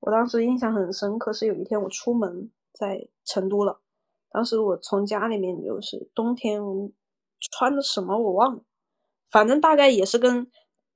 [0.00, 3.80] 我当时印象很深刻，是有一天我出门在成都了。
[4.30, 6.60] 当时我从家里面就是冬天
[7.50, 8.62] 穿的什么我忘了，
[9.30, 10.50] 反正大概也是跟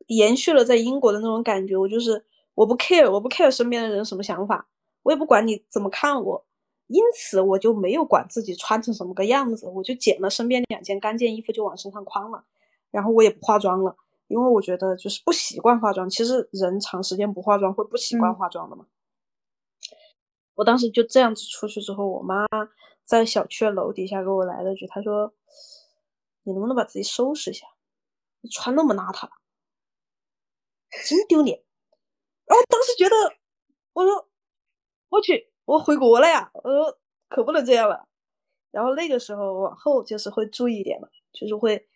[0.06, 1.76] 延续了在英国的那种感觉。
[1.76, 4.68] 我就是我不 care，我不 care 身边的人什么想法，
[5.02, 6.46] 我也不管你怎么看我。
[6.88, 12.44] 因此，我就没有管自己穿成什么个样子，我就捡了身边两件干件衣服就往身上框了，
[12.90, 13.96] 然后我也不化妆了，
[14.33, 16.09] 因为我觉得就是不习惯化妆。
[16.09, 18.87] 其实人长时间不化妆会不习惯化妆的嘛。
[20.55, 22.47] 我当时就这样子出去之后，我妈
[23.05, 25.33] 在小区的楼底下给我来了句，她说
[26.45, 27.66] ：“你能不能把自己收拾一下？
[28.40, 29.29] 你穿那么邋遢，
[31.09, 31.62] 真丢脸。”
[32.47, 33.16] 然后当时觉得，
[33.92, 34.29] 我说
[35.11, 38.09] ：“我去。”我回国了呀，我说可不能这样了。
[38.73, 41.88] 然后那个时候往后就是会注意一点了，就是会，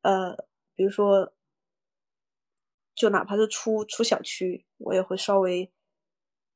[0.00, 0.34] 呃，
[0.74, 1.30] 比如说，
[2.94, 5.70] 就哪怕是出出小区，我也会稍微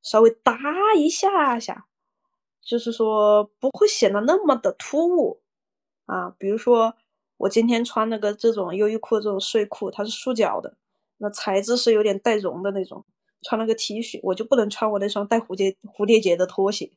[0.02, 0.58] 稍微搭
[0.96, 1.86] 一下下，
[2.60, 5.40] 就是说不会显得那么的突兀
[6.06, 6.34] 啊。
[6.38, 6.94] 比如说
[7.38, 10.76] 我今天穿那个这种优衣库这种睡裤，它是束脚的，
[11.18, 13.04] 那材质是有点带绒的那种。
[13.42, 16.90] 穿了个 T 恤，我就不能穿我那双带蝴蝶蝴蝶结的拖鞋。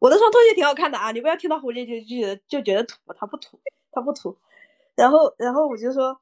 [0.00, 3.60] 我那双拖鞋挺好看的啊，你不要听到蝴蝶结就觉得就觉得土，它不土，
[3.92, 4.36] 它不土。
[4.96, 6.18] 然后，然后我就说，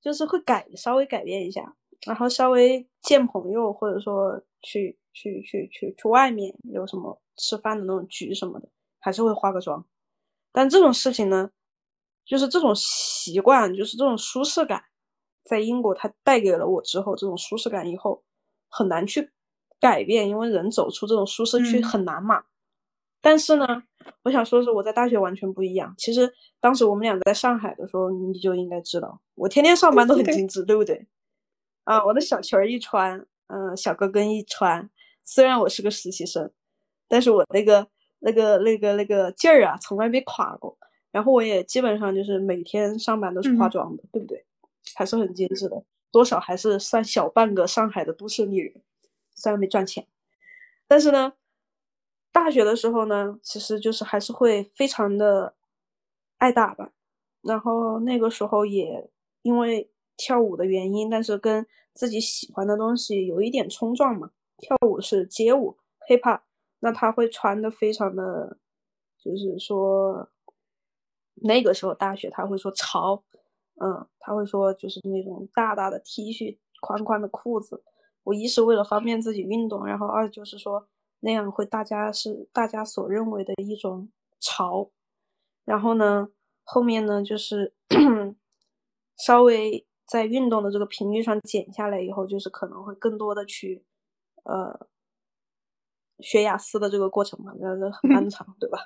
[0.00, 1.74] 就是会改，稍微改变一下，
[2.06, 9.84] 然后稍微见朋友或者说去去去去去外面有什么吃饭的那种局什么的，还是会化个妆。
[10.52, 11.50] 但这种事情呢，
[12.24, 14.84] 就是这种习惯，就是这种舒适感，
[15.44, 18.22] 在英国它带给了我之后，这种舒适感以后。
[18.70, 19.30] 很难去
[19.80, 22.44] 改变，因为人走出这种舒适区很难嘛。
[23.28, 23.82] 但是呢，
[24.22, 25.94] 我想说的是，我在大学完全不一样。
[25.98, 31.06] 其实当时我们俩在上海的时候，你就应该知道，我天天上班都很精致，对不对？
[31.84, 34.88] 啊，我的小裙儿一穿，嗯，小高跟一穿，
[35.22, 36.50] 虽然我是个实习生，
[37.06, 37.86] 但是我那个
[38.20, 40.78] 那个那个那个劲儿啊，从来没垮过。
[41.12, 44.42] 然后我也基本上就是每天上班都是化妆的，对不对？
[44.94, 45.84] 还是很精致的。
[46.10, 48.72] 多少还是算小半个上海的都市丽人，
[49.34, 50.06] 虽然没赚钱，
[50.86, 51.34] 但是呢，
[52.32, 55.54] 大学的时候呢，其实就是还是会非常的
[56.38, 56.92] 爱打扮，
[57.42, 59.10] 然后那个时候也
[59.42, 64.30] 因为跳舞的原因，但是跟自己喜欢的东西有一点冲撞嘛。
[64.56, 65.76] 跳舞是街舞
[66.08, 66.40] ，hiphop，
[66.80, 68.58] 那他会穿的非常的，
[69.16, 70.28] 就是说
[71.36, 73.22] 那个时候大学他会说潮，
[73.80, 77.84] 嗯，他会说就是那种大大的 T 恤，宽宽的裤子。
[78.24, 80.88] 我一是为了方便自己运动，然后二就是说
[81.20, 84.90] 那样会大家是大家所认为的一种潮，
[85.64, 86.28] 然后呢
[86.64, 87.74] 后面呢就是
[89.16, 93.84] 稍微在运动的这个频率上减下来以后，就是可能会更多的去
[94.44, 94.88] 呃
[96.20, 98.78] 学雅思的这个过程嘛，那那很漫长，对吧？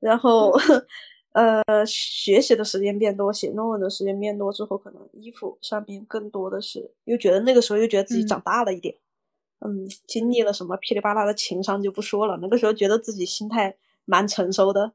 [0.00, 0.52] 然后。
[1.34, 9.00] 呃，学习的时间变多，写论文的时间变多之后，可能衣服上面更多的是又觉得那个时候又觉得自己长大了一点，嗯，
[9.64, 14.92] 嗯经历了什么噼里啪啦的情商就不说了，那个时候觉得自己心态蛮成熟的，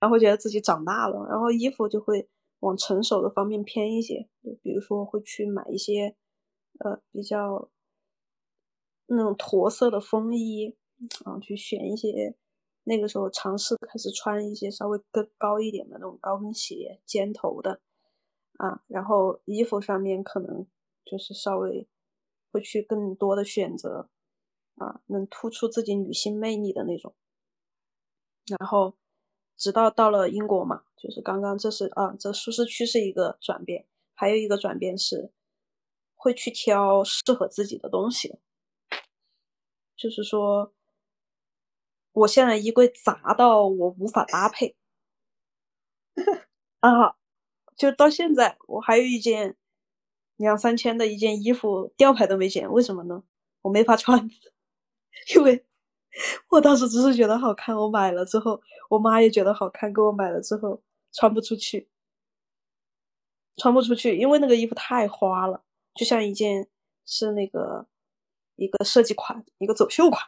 [0.00, 2.28] 然后觉得自己长大了，然后衣服就会
[2.60, 6.14] 往成熟的方面偏一些，就比如说会去买一些
[6.78, 7.70] 呃比较
[9.06, 10.76] 那种驼色的风衣，
[11.24, 12.36] 然后去选一些。
[12.86, 17.80] 那个时候尝试开始穿一些稍微更高一点的那种高跟鞋，尖头的
[18.58, 20.66] 啊，然后衣服上面可能
[21.02, 21.88] 就是稍微
[22.54, 24.08] 会去更多的选择
[24.76, 27.16] 啊，能突出自己女性魅力的那种。
[28.46, 28.96] 然后
[29.56, 35.32] 直到到了英国嘛，就是刚刚这是啊，这舒适区是一个转变，还有一个转变是
[36.14, 38.38] 会去挑适合自己的东西，
[39.96, 40.72] 就是说。
[42.14, 44.76] 我现在衣柜杂到我无法搭配
[46.78, 47.16] 啊！
[47.76, 49.56] 就到现在，我还有一件
[50.36, 53.22] 两三千的一件衣服，吊牌都没剪，为什么呢？
[53.62, 54.18] 我没法穿，
[55.34, 55.64] 因为
[56.50, 61.88] 我当时只是觉得好看，我买了之后，我妈也觉得好看，给我买了之后穿不出去，
[63.56, 65.62] 穿不出去，因为那个衣服太花了，
[65.94, 66.68] 就像一件
[67.06, 67.86] 是那个
[68.56, 70.22] 一个设计款，一个走秀款。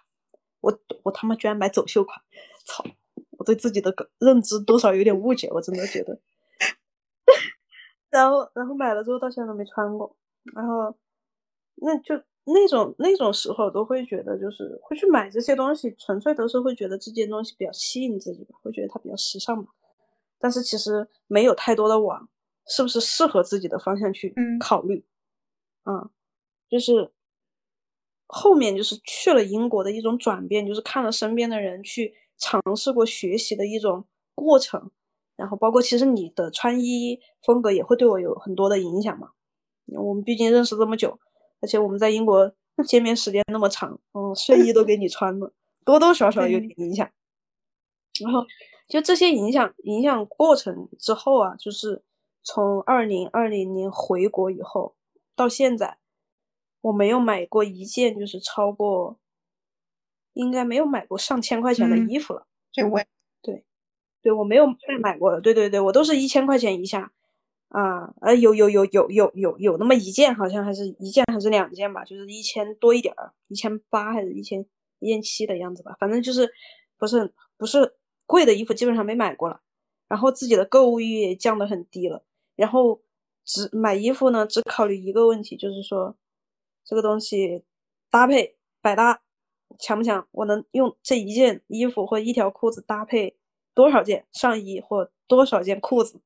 [0.60, 2.20] 我我他妈居然买走秀款，
[2.66, 2.84] 操！
[3.38, 6.18] 我对自己的认知多少有点误解，我真的觉得。
[8.10, 10.16] 然后然后买了之后到现在都没穿过，
[10.54, 10.94] 然后
[11.76, 12.14] 那就
[12.44, 19.66] 那种那种时候都会觉得就是会去买这些东西，纯粹都是会觉得这件东西比较吸引自己吧，会觉得它比较时尚嘛。
[20.38, 22.28] 但是其实没有太多的往
[22.66, 25.04] 是不是适合自己的方向去考虑，
[25.84, 26.10] 嗯，
[26.68, 27.12] 就是。
[28.28, 34.90] 后面就是去了英国的一种转变，就是看了身边的人去尝试过学习的一种过程，
[35.36, 39.30] 然后包括其实你的穿衣风格也会对我有很多的影响嘛。
[39.86, 41.18] 我们毕竟认识这么久，
[41.60, 42.52] 而且我们在英国
[42.86, 45.52] 见面时间那么长，嗯，睡衣都给你穿了，
[45.84, 47.08] 多多少少有点影响。
[48.20, 48.44] 然后
[48.88, 52.02] 就这些影响影响过程之后啊，就是
[52.42, 54.96] 从二零二零年回国以后
[55.34, 55.98] 到现在。
[56.82, 59.18] 我没有买过一件，就是超过，
[60.34, 62.46] 应该没有买过上千块钱的衣服了。
[62.70, 63.08] 这我，对，
[64.26, 65.40] 对我没有再买过了。
[65.40, 67.12] 对对对，我都是一千块钱以下
[67.68, 68.12] 啊。
[68.20, 74.66] 呃，有有有有有有有那么一件，好像还是一件还是两件吧，就是一千多一点儿，一千八还是一千
[74.98, 75.94] 一千七的样子吧。
[76.00, 76.50] 反正就是
[76.98, 77.94] 不是不是
[78.26, 79.60] 贵的衣服，基本上没买过了。
[80.08, 82.24] 然后自己的购物欲也降得很低了。
[82.56, 83.00] 然后
[83.44, 86.16] 只买衣服呢，只考虑一个问题，就是说。
[86.88, 87.64] 这个东西
[88.12, 89.20] 搭配百搭
[89.76, 90.24] 强不强？
[90.30, 93.36] 我能用这一件衣服或一条裤子搭配
[93.76, 96.18] 多少件上衣或多少件裤子？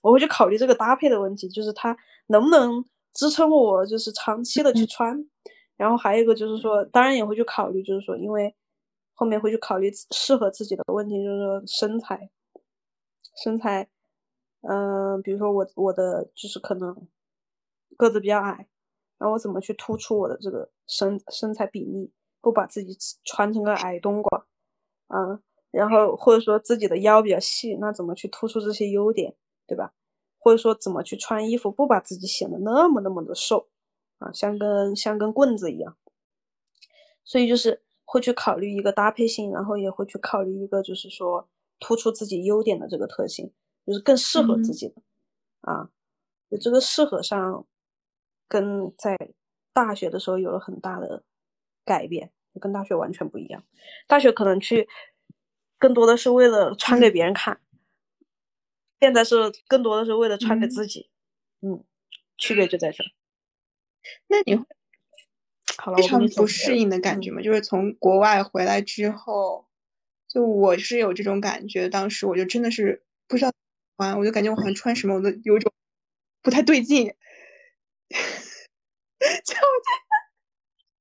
[0.00, 1.96] 我会去考虑这个搭配的问题，就是它
[2.28, 5.26] 能不能支撑我，就是长期的去穿。
[5.76, 8.54] 然后还有一个就是说，当然也会去考虑，就是说，因为
[9.12, 12.30] 后面会去考虑适合自己的问题，就是说身材，
[13.42, 13.88] 身材，
[14.62, 17.08] 嗯，比如说我我的就是可能
[17.96, 18.68] 个子比较矮。
[19.16, 24.46] 然后我怎么去突出我的这个身身材比例，不把自己穿成个矮冬瓜，
[25.06, 25.40] 啊，
[25.74, 29.34] 然后或者说自己的腰比较细，那怎么去突出这些优点，
[29.66, 29.92] 对吧？
[30.38, 33.68] 或者说怎么去穿衣服，不把自己显得那么那么的瘦，
[34.18, 35.96] 啊，像根像根棍子一样。
[37.24, 41.48] 所以就是会去考虑一个搭配性，然后也会去考虑一个就是说
[41.80, 43.52] 突出自己优点的这个特性，
[43.86, 45.02] 就是更适合自己的，
[45.60, 45.90] 啊，
[46.50, 47.66] 就这个适合上。
[48.46, 49.16] 跟在
[49.72, 51.24] 大学的时候有了很大的
[51.82, 53.64] 改变，跟大学完全不一样。
[54.06, 54.86] 大学可能去
[55.84, 57.60] 更多的是为了穿给别人看，
[59.00, 61.10] 现在是更多的是为了穿给自己。
[61.60, 61.84] 嗯，
[62.38, 63.04] 区别就在这。
[64.28, 64.64] 那你会
[65.76, 69.66] 好了，非常不适应的感觉嘛，就是从国外回来之后，
[70.26, 71.90] 就我是有这种感觉。
[71.90, 73.52] 当时我就真的是不知道
[73.98, 75.70] 穿，我就感觉我好像穿什么我都有一种
[76.40, 77.12] 不太对劲。
[79.44, 79.54] 就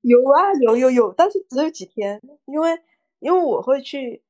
[0.01, 2.77] 有啊，有有有，但是只有几天，因为
[3.19, 4.21] 因为我会去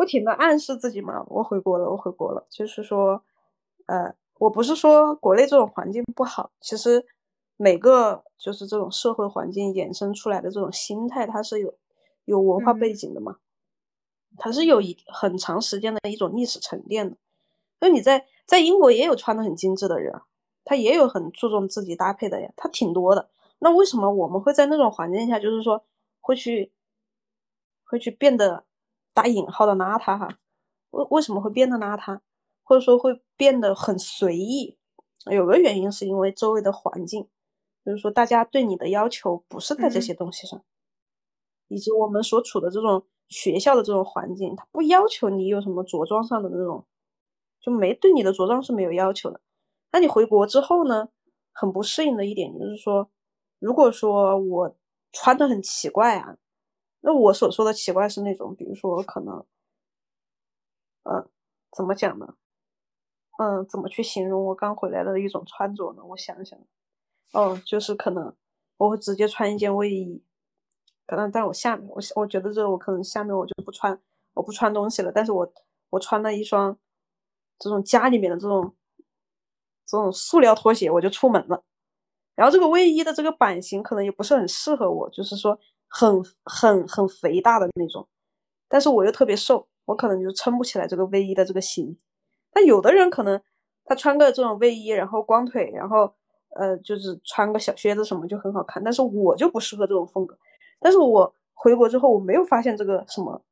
[0.00, 3.22] 不停的暗示自己嘛，我回国了，我回国了，就是说，
[3.84, 7.04] 呃，我不是说国内这种环境不好，其实
[7.58, 11.74] 每个就是这种社会环境衍生出来的这种心态，它是有
[12.24, 13.36] 有文化背景的嘛，
[14.38, 17.18] 它是有一很长时间的一种历史沉淀的。
[17.80, 20.18] 那你在在英国也有穿的很精致的人，
[20.64, 23.28] 他也有很注重自己搭配的呀，他挺多的。
[23.58, 25.84] 那为什么我们会在那种环境下，就是说
[26.20, 26.72] 会去
[27.84, 28.64] 会去变得
[29.20, 30.38] 打引号的邋遢哈？
[30.92, 32.20] 为为什么会变得邋遢，
[32.62, 34.78] 或者说会变得很随意？
[35.30, 37.28] 有个原因是因为周围的环境，
[37.84, 40.64] 就是说大家对你的要求不是在这些东西上，
[41.68, 46.86] 以及我们所处的这种学校的这种环境，它不要求你有什么着装上的那种，
[47.60, 49.38] 就没对你的着装是没有要求的。
[49.92, 51.10] 那你回国之后呢，
[51.52, 53.10] 很不适应的一点就是说。
[53.58, 54.74] 如果说我
[55.12, 56.38] 穿的很奇怪啊，
[57.00, 59.44] 那我所说的奇怪是那种，比如说可能，
[61.04, 61.28] 嗯，
[61.76, 62.34] 怎么讲呢？
[63.38, 66.04] 嗯，怎么去形容我刚回来的一种穿着呢？
[66.04, 66.58] 我想想，
[67.32, 68.36] 哦，就是可能
[68.76, 70.22] 我会直接穿一件卫衣，
[71.06, 73.98] 可能在我下面，我我觉得这我可能下面我就不穿，
[74.34, 75.50] 我不穿东西了，但是我
[75.88, 76.76] 我穿了一双
[77.58, 78.76] 这种家里面的这种
[79.86, 81.64] 这种塑料拖鞋，我就出门了。
[82.34, 85.58] 然后这个卫衣的这个版型可能也不是很适合我，就是说
[85.90, 88.08] 很很很肥大的那种，
[88.68, 91.98] 但是我又特别瘦，我可能就撑不起来这个卫衣的这个型。
[92.52, 93.38] 但有的人可能
[93.84, 96.10] 他穿个这种卫衣，然后光腿，然后
[96.56, 100.38] 呃就是穿个小靴子什么就很好看，但是我就不适合这种风格。
[100.78, 103.42] 但是我回国之后，我没有发现这个什么，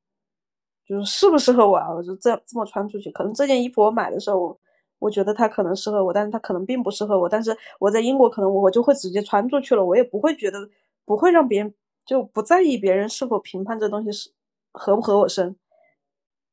[0.87, 1.93] 就是适不适合我啊？
[1.93, 4.59] 我就这样这么穿出去，可能这件衣服我买的时候。
[5.01, 7.29] 我觉得它可能适合我，但是它可能并不适合我。
[7.29, 10.59] 但是我在英国，可能我就会直接穿出去了，我也不会觉得，
[11.05, 11.73] 不会让别人
[12.09, 14.33] 就不在意别人是否评判这东西是
[14.73, 15.55] 合不合我身。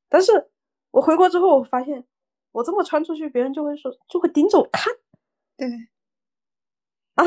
[0.10, 0.52] 但是
[0.92, 2.06] 我回国之后，我发现
[2.52, 4.94] 我这么穿出去，别人就会说，就会盯着我看。
[5.56, 5.66] 对，
[7.16, 7.24] 啊，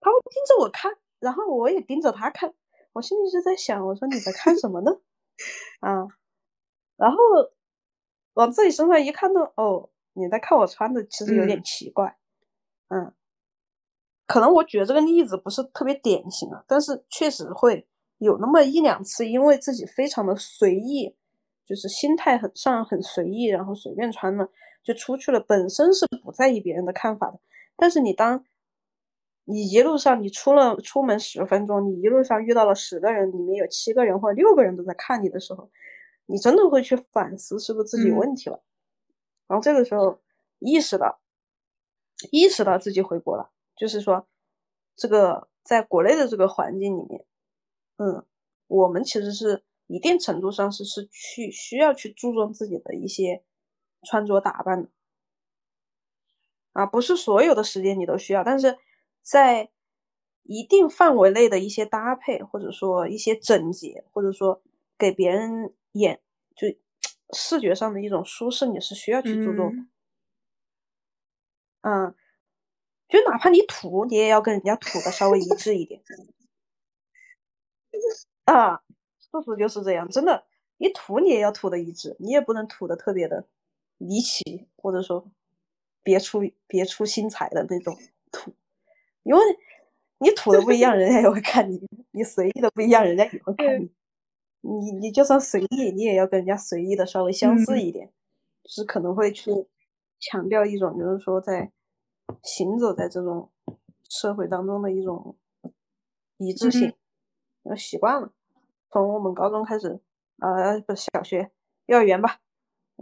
[0.00, 2.52] 他会盯着我看，然后我也盯着他看。
[2.94, 4.90] 我心里就在想，我说你在看什么呢？
[5.78, 6.08] 啊，
[6.96, 7.18] 然后
[8.32, 9.88] 往自己身上一看呢，哦。
[10.12, 12.18] 你在看我穿的，其实有点奇怪，
[12.88, 13.14] 嗯，
[14.30, 17.84] 可能我举的这个例子不是特别典型啊，但是确实会
[18.18, 21.16] 有那么一两次，因为自己非常的随意，
[21.66, 24.48] 就是心态很上很随意，然后随便穿了
[24.84, 27.40] 就出去了，本身是不在意别人的看法的。
[27.76, 28.44] 但是你当
[29.46, 35.68] 你一路上你出了出门十分钟，你一路上遇到了十个人，里面有七个人或者六个人都在看你的时候，
[36.26, 38.62] 你真的会去反思是不是自己有问题了。
[39.48, 40.20] 然后这个时候
[40.60, 41.18] 意识到，
[42.30, 44.28] 意识到自己回国了，就是说，
[44.94, 47.24] 这个在国内的这个环境里面，
[47.96, 48.26] 嗯，
[48.66, 53.42] 我们其实是一定程度上是是去需要去注重自己的一些
[54.02, 54.90] 穿着打扮的，
[56.74, 58.76] 啊，不是所有的时间你都需要，但是
[59.22, 59.70] 在
[60.42, 64.62] 一定范围内的一些搭配，或者说一些整洁，或者说
[64.98, 66.20] 给别人眼
[66.54, 66.68] 就。
[67.32, 69.86] 视觉上的一种舒适，你是需要去注重的。
[71.82, 72.12] 嗯，
[73.10, 76.00] 就哪怕你土，你也要跟人家土的稍微一致一点。
[78.44, 78.76] 啊，
[79.18, 80.44] 事实就是这样，真的，
[80.78, 83.46] 你土你也要土的一致，你也不能土的特别的
[83.98, 85.28] 离奇，或者说
[86.02, 87.96] 别出别出心裁的那种
[88.30, 88.52] 土，
[89.24, 89.40] 因为
[90.18, 91.78] 你土的不一样，人家也会看你；
[92.12, 93.90] 你随意的不一样，人家也会看你。
[94.62, 98.12] 你你就算随意，你也要跟人家随意的稍微相似一点，
[98.62, 99.50] 就是可能会去
[100.20, 101.72] 强调一种，就是说在
[102.42, 103.50] 行走在这种
[104.08, 105.36] 社会当中的一种
[106.38, 106.94] 一致性，
[107.62, 108.32] 要习惯了。
[108.90, 110.00] 从我们高中开始，
[110.38, 111.50] 呃，不是小学、
[111.86, 112.40] 幼儿园吧，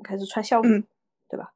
[0.03, 0.69] 开始穿校服，
[1.29, 1.55] 对吧？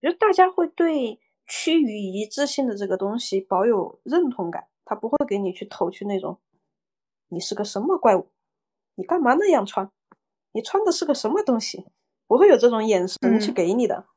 [0.00, 6.40] 就大家会对趋于一致性的这个东西保有认同感，他不会给你去投去那种
[7.28, 8.28] 你是个什么怪物。
[8.96, 9.90] 你干嘛那样穿？
[10.52, 11.86] 你穿的是个什么东西？
[12.26, 13.96] 不会有这种眼神去给你的。
[13.96, 14.13] 嗯，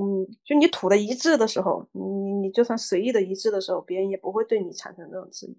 [0.00, 5.58] 嗯就你土的一致的时候，你你你就算随意的一致的时候，别人也不会对你产生这种质疑。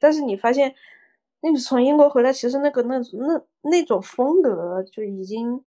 [0.00, 0.74] 但是你发现，
[1.40, 5.64] 那你从英国回来，其实那个那那那种风格就已经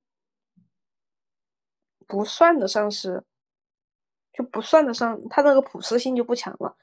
[2.07, 3.25] 不算得上是，
[4.33, 6.77] 就不算得上，他那个普适性就不强了。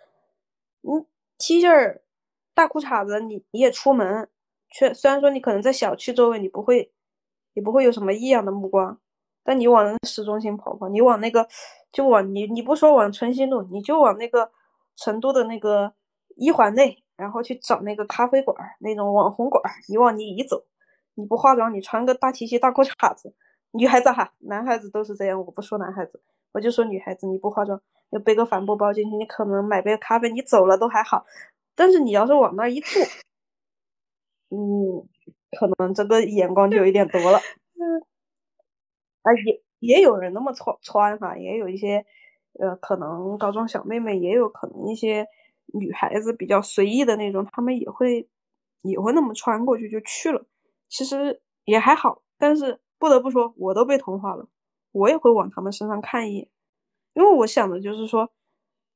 [0.82, 1.06] 嗯
[1.38, 2.02] ，T 恤、
[2.54, 4.28] 大裤衩子，你你也出门，
[4.70, 6.92] 却虽然说你可能在小区周围，你不会，
[7.54, 9.00] 也不会有什么异样的目光，
[9.50, 11.48] 但你往市中心跑跑，你往那个，
[11.92, 14.52] 就往你你不说往春熙路，你就往那个
[14.96, 15.92] 成都的那个
[16.36, 20.64] 一环内，然后去找那个咖啡馆那种网红馆，你往你一走，
[21.16, 23.34] 你不化妆，你穿个大 T 恤、大裤衩子，
[23.72, 26.22] 女孩子哈，男孩子都是这样，我不说男孩子，
[26.52, 27.82] 我就说女孩子，你不化妆。
[28.12, 31.26] 就背个帆布包进去，你可能买杯咖啡，你走了都还好。
[31.74, 33.02] 但是你要是往那一坐，
[34.52, 35.08] 嗯，
[35.58, 37.40] 可能这个眼光就有一点多了。
[39.22, 42.06] 啊，也也有人那么穿穿哈，也有一些，
[42.60, 45.28] 呃，可能高中小妹妹，也有可能一些
[45.74, 48.28] 女孩子比较随意的那种，她们也会
[48.82, 50.46] 也会那么穿过去就去了。
[50.88, 54.48] 其实也还好，但是不得不说，我都被同化了，
[54.92, 56.50] 我也会往他们身上看一眼。
[57.14, 58.32] 因为我想的就是说，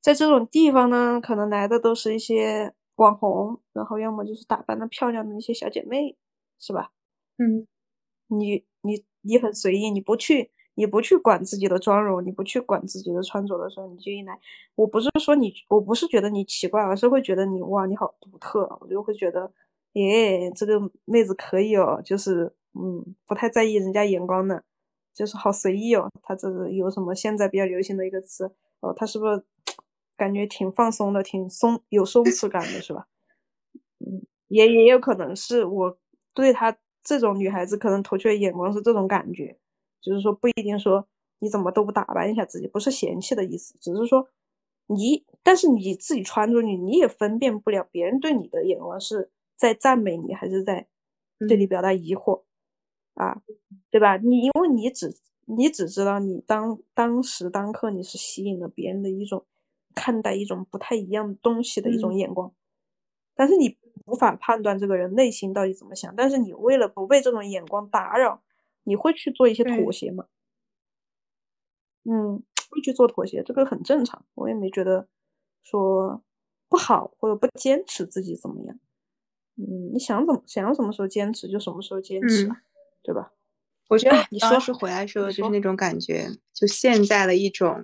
[0.01, 6.17] 在这种地方呢，可能来的都是一些网红，然后要么就是打扮的漂亮的一些小姐妹，
[6.59, 6.91] 是吧？
[7.37, 7.67] 嗯，
[8.27, 14.39] 你你你很随意，你不去你不去管自己的妆容，你不去管自己的穿着的时候，你就一来，
[14.75, 19.51] 我不是说你，我不是觉得你奇怪，而是会觉得你哇，你好独特，我就会觉得，
[19.93, 24.63] 耶，这个妹子可以哦，就是嗯，不太在意人家眼光的。
[25.13, 29.43] 就是好随意哦，他这个有什么现在比较流行的一个词哦，他是不是
[30.17, 33.05] 感觉挺放松的，挺松有松弛感的，是吧？
[33.99, 35.97] 嗯，也也有可能是我
[36.33, 39.57] 对他这种女孩子可能投去的眼光是这种感觉，
[40.01, 41.07] 就是说不一定说
[41.39, 44.29] 你怎么都不打扮一下自己，不是嫌弃的意思，只是说
[44.87, 50.87] 你，但是你自己穿着你你也分辨不了别人对你的眼光是在赞美你还是在
[51.47, 52.43] 对你表达疑惑。
[53.15, 53.43] 啊，
[53.91, 54.17] 对吧？
[54.17, 59.45] 你因为你只你只知道你当当时当刻你是吸引了别人的一种
[59.93, 62.51] 看待一种不太一样东西的一种眼光，
[63.35, 66.15] 但是你无法判断这个人内心到底怎么想。
[66.15, 68.41] 但是你为了不被这种眼光打扰，
[68.83, 70.25] 你会去做一些妥协吗？
[72.03, 75.07] 嗯，会去做妥协，这个很正常，我也没觉得
[75.63, 76.21] 说
[76.69, 78.79] 不好或者不坚持自己怎么样。
[79.55, 82.49] 嗯，你想怎么想什么时候坚持就什么时候坚持。
[83.05, 83.33] 对吧？
[83.89, 87.83] 我觉得你当时回来时候就是那种感觉，就现在的一种，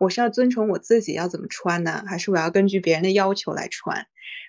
[0.00, 4.06] 我是要遵从我自己要怎么穿呢，还是我要根据别人的要求来穿？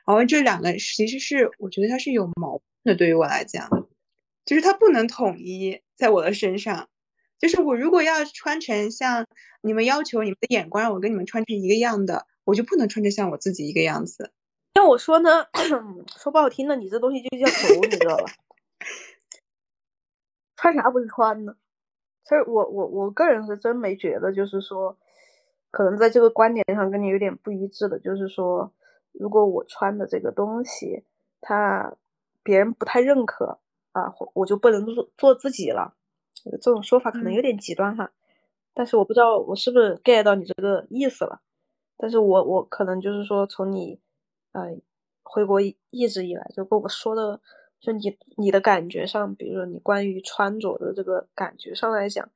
[0.08, 3.70] 然后这两个其实是我觉得它是有矛盾的，对于我来讲，
[4.45, 6.88] 就是它不能统一在我的身上。
[7.38, 9.26] 就是我如果要穿成像
[9.62, 14.32] 你们要求你们的眼光让我跟你们穿成一个样的，我就不能穿成像我自己一个样子。
[14.76, 15.47] 要我说呢，
[16.18, 18.32] 说不好听的，你这东西就叫狗，你知道吧？
[20.56, 21.56] 穿啥不是穿呢？
[22.24, 24.97] 其实我我我个人是真没觉得，就是说，
[25.72, 28.72] 可能在这个观点上跟你有点不一致的，就是说，
[29.13, 31.03] 如果我穿的这个东西，
[31.39, 31.95] 他
[32.43, 33.57] 别人不太认可
[33.93, 35.95] 啊，我就不能做做自己了。
[36.61, 38.11] 这种说法可能有点极端哈，
[38.74, 41.41] 但是我不知道我是不是 get 到你这个意思了。
[41.97, 43.99] 但是我我可能就是说，从你
[44.51, 44.76] 呃
[45.24, 47.39] 回国一直以来就跟我说的。
[47.82, 52.30] 就你你的感觉上，比如说你关于穿着的这个感觉上来讲，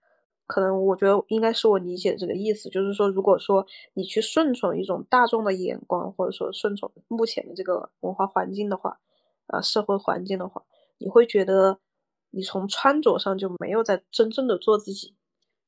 [0.47, 8.99] 可能我觉得应该是我理解这个意思，就是说，如果说你去顺从一种大众的眼光，或者说顺从目前的这个文化环境的话，
[9.47, 10.63] 啊，社会环境的话，
[10.97, 11.79] 你会觉得
[12.29, 15.15] 你从穿着上就没有在真正的做自己，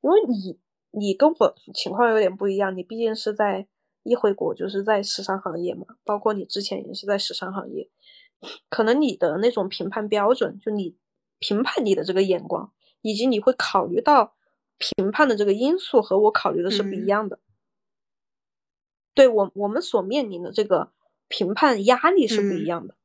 [0.02, 0.60] 因为你
[0.92, 3.68] 你跟我情况有点不一样，你毕竟是在
[4.04, 7.90] 一回国就是在时尚行业嘛，包括你之前也是在时尚行业。
[8.70, 10.96] 可能你的那种评判标准，就你
[11.40, 12.72] 评判你的这个眼光，
[13.02, 14.36] 以及你会考虑到
[14.78, 17.40] 评判的这个因素和我考虑的是不一样的。
[19.14, 20.92] 对我我们所面临的这个
[21.28, 22.96] 评判压力是不一样的。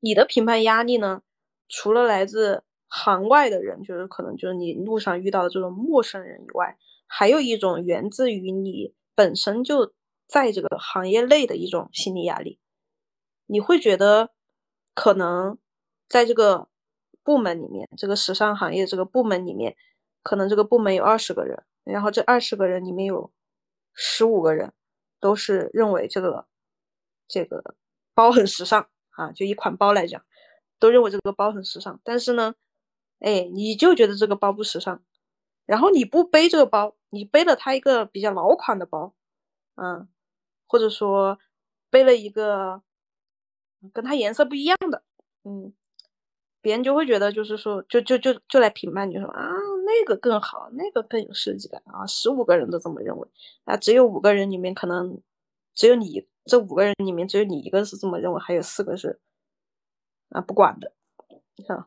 [0.00, 1.22] 你的评判压力呢，
[1.68, 9.92] 除了来自行外的人，就是可能就是你路上遇到的这种陌生人以外，还有一种源自于你本身就
[10.26, 12.58] 在这个行业内的一种心理压力。
[13.46, 14.30] 你会觉得，
[14.94, 15.58] 可能
[16.08, 16.68] 在这个
[17.30, 19.76] 部门里面，这个时尚行业这个部门里面，
[20.24, 23.32] 可能这个部门有二十个人，然后这二十个人里面有
[23.94, 24.72] 十五个人
[25.20, 26.48] 都是认为这个
[27.28, 27.76] 这个
[28.12, 30.24] 包很时尚啊，就一款包来讲，
[30.80, 32.00] 都认为这个包很时尚。
[32.02, 32.56] 但是呢，
[33.20, 35.00] 哎，你就觉得这个包不时尚，
[35.66, 39.14] 然后你不背这个包，你背了它一个比较老款的包，
[39.76, 40.08] 嗯，
[40.66, 41.38] 或者说
[41.90, 42.82] 背了一个。
[43.94, 45.02] 跟它颜色不一样的，
[45.42, 45.72] 嗯，
[46.62, 49.48] 别人就会觉得就是说，就就就就来评判，就说啊，
[49.86, 52.06] 那个更好，那个更有设计感啊。
[52.06, 53.28] 十五个人都这么认为，
[53.64, 55.20] 啊，只有五个人里面可能
[55.74, 59.18] 只有你这五个人里面只有你一个是这么认为，还有四个是
[60.30, 60.92] 啊不管的，
[61.56, 61.86] 你看，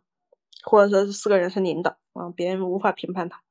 [0.64, 3.42] 或者说是四个人是领导啊，别人无法评判他。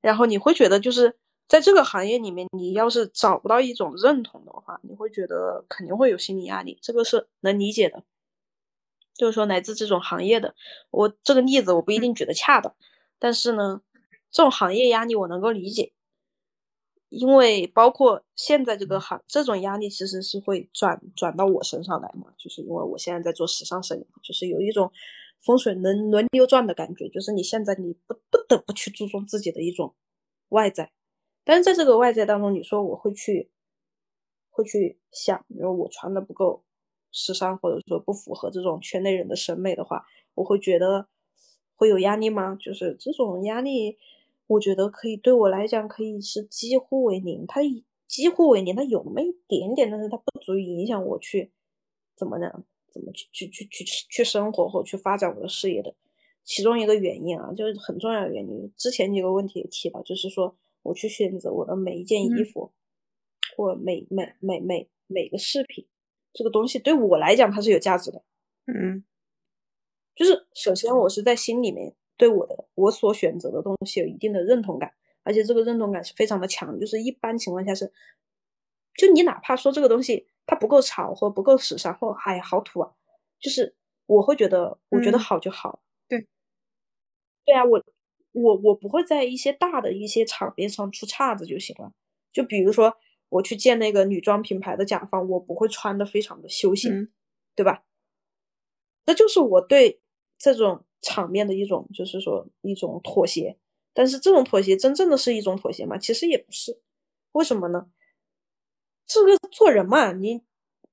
[0.00, 1.16] 然后你会觉得就是
[1.48, 8.04] 在这个行业里面，你要是找不到一种认同的话，你会觉得肯定会有心理压力，这个是能理解的。
[9.18, 10.54] 就是说，来自这种行业的，
[10.90, 12.74] 我这个例子我不一定举得恰当，
[13.18, 13.82] 但是呢，
[14.30, 15.92] 这种行业压力我能够理解，
[17.08, 24.92] 因为包括现在这个行这种压力其实是会转转到我身上来嘛，就是因为我现在在做时尚生意，就是有一种
[25.40, 29.96] 风水轮轮流转的感觉，就是你现在你不不得不去注重自己的一种
[30.50, 30.92] 外在，
[31.44, 33.50] 但是在这个外在当中，你说我会去
[34.50, 36.62] 会去想，比如我穿的不够。
[37.10, 40.04] 时尚或者说不符合这种圈内人的审美的话，
[40.34, 41.08] 我会觉得
[41.74, 42.56] 会有压力吗？
[42.60, 43.96] 就是这种压力，
[44.46, 47.60] 我觉得可以对我来讲可以是几乎为零，它
[48.06, 51.50] 几乎为零，它有那么一点点，但是它不足以影响我去
[52.16, 52.64] 怎么呢？
[52.90, 55.94] 怎么去去去去去生活或去发展我的事业的。
[56.42, 58.72] 其中一个原因啊，就是很重要的原因。
[58.76, 62.72] 之前几个问题也提到，就是说我去选择我的每一件衣服
[63.54, 65.86] 或每每每每每个饰品。
[66.32, 68.22] 这个东西对我来讲它是有价值的，
[68.66, 69.02] 嗯，
[70.14, 74.92] 就是首先我是在心里面对我的我所选择的东西有一定的认同感，
[75.24, 77.92] 而且这个认同感是非常的强，就是一般情况下是，
[78.94, 82.92] 就你哪怕说这个东西它不够潮或不够时尚或哎好土啊，
[83.40, 83.74] 就是
[84.06, 86.26] 我会觉得我觉得好就好，对，
[87.44, 87.84] 对啊，我
[88.32, 91.92] 我我不会在一些大的一些场面上出岔子就行了，
[92.32, 92.96] 就比如说。
[93.30, 97.08] 我去见那个女装品牌的甲方，我不会穿的非常的休闲，
[97.54, 97.84] 对吧？
[99.04, 100.00] 那就是我对
[100.38, 103.56] 这种场面的一种，就是说一种妥协。
[103.92, 105.98] 但是这种妥协真正的是一种妥协吗？
[105.98, 106.80] 其实也不是。
[107.32, 107.90] 为什么呢？
[109.06, 110.42] 这个做人嘛，你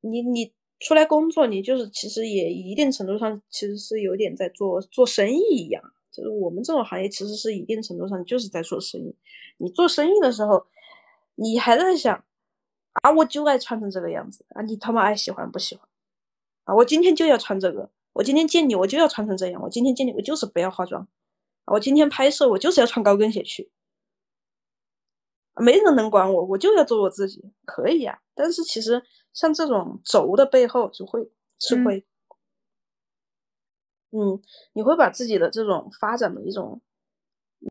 [0.02, 5.82] 你你出来工作，你就是其实也一定程度上其实是有点在做做生意一样。
[6.12, 9.16] 就是我们这种行业其实是一定程度上就是在做生意。
[9.58, 10.66] 你做生意的时候。
[11.36, 12.24] 你还在想
[13.02, 13.12] 啊？
[13.12, 14.62] 我就爱穿成这个样子啊！
[14.62, 15.88] 你他妈爱喜欢不喜欢
[16.64, 16.74] 啊？
[16.76, 21.08] 我今天就要穿这个，我今天见你我就要穿成这样，我今天见你我就是不要化妆
[21.66, 21.74] 啊！
[21.74, 23.70] 我今天拍摄我就是要穿高跟鞋去，
[25.56, 28.20] 没人能管我，我就要做我自己，可以啊。
[28.34, 31.30] 但是其实像这种轴的背后就会
[31.60, 32.06] 吃亏，
[34.12, 34.42] 嗯，
[34.74, 36.82] 你会把自己的这种发展的一种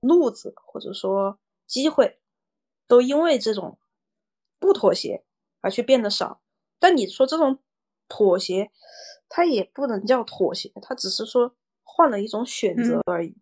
[0.03, 2.21] 路子或者说机会。
[2.87, 3.78] 都因为这种
[4.59, 5.24] 不妥协
[5.61, 6.43] 而去变得少，
[6.78, 7.59] 但你说这种
[8.09, 8.70] 妥协，
[9.28, 13.37] 它也不能叫妥协，它只是说换了一种选择而已。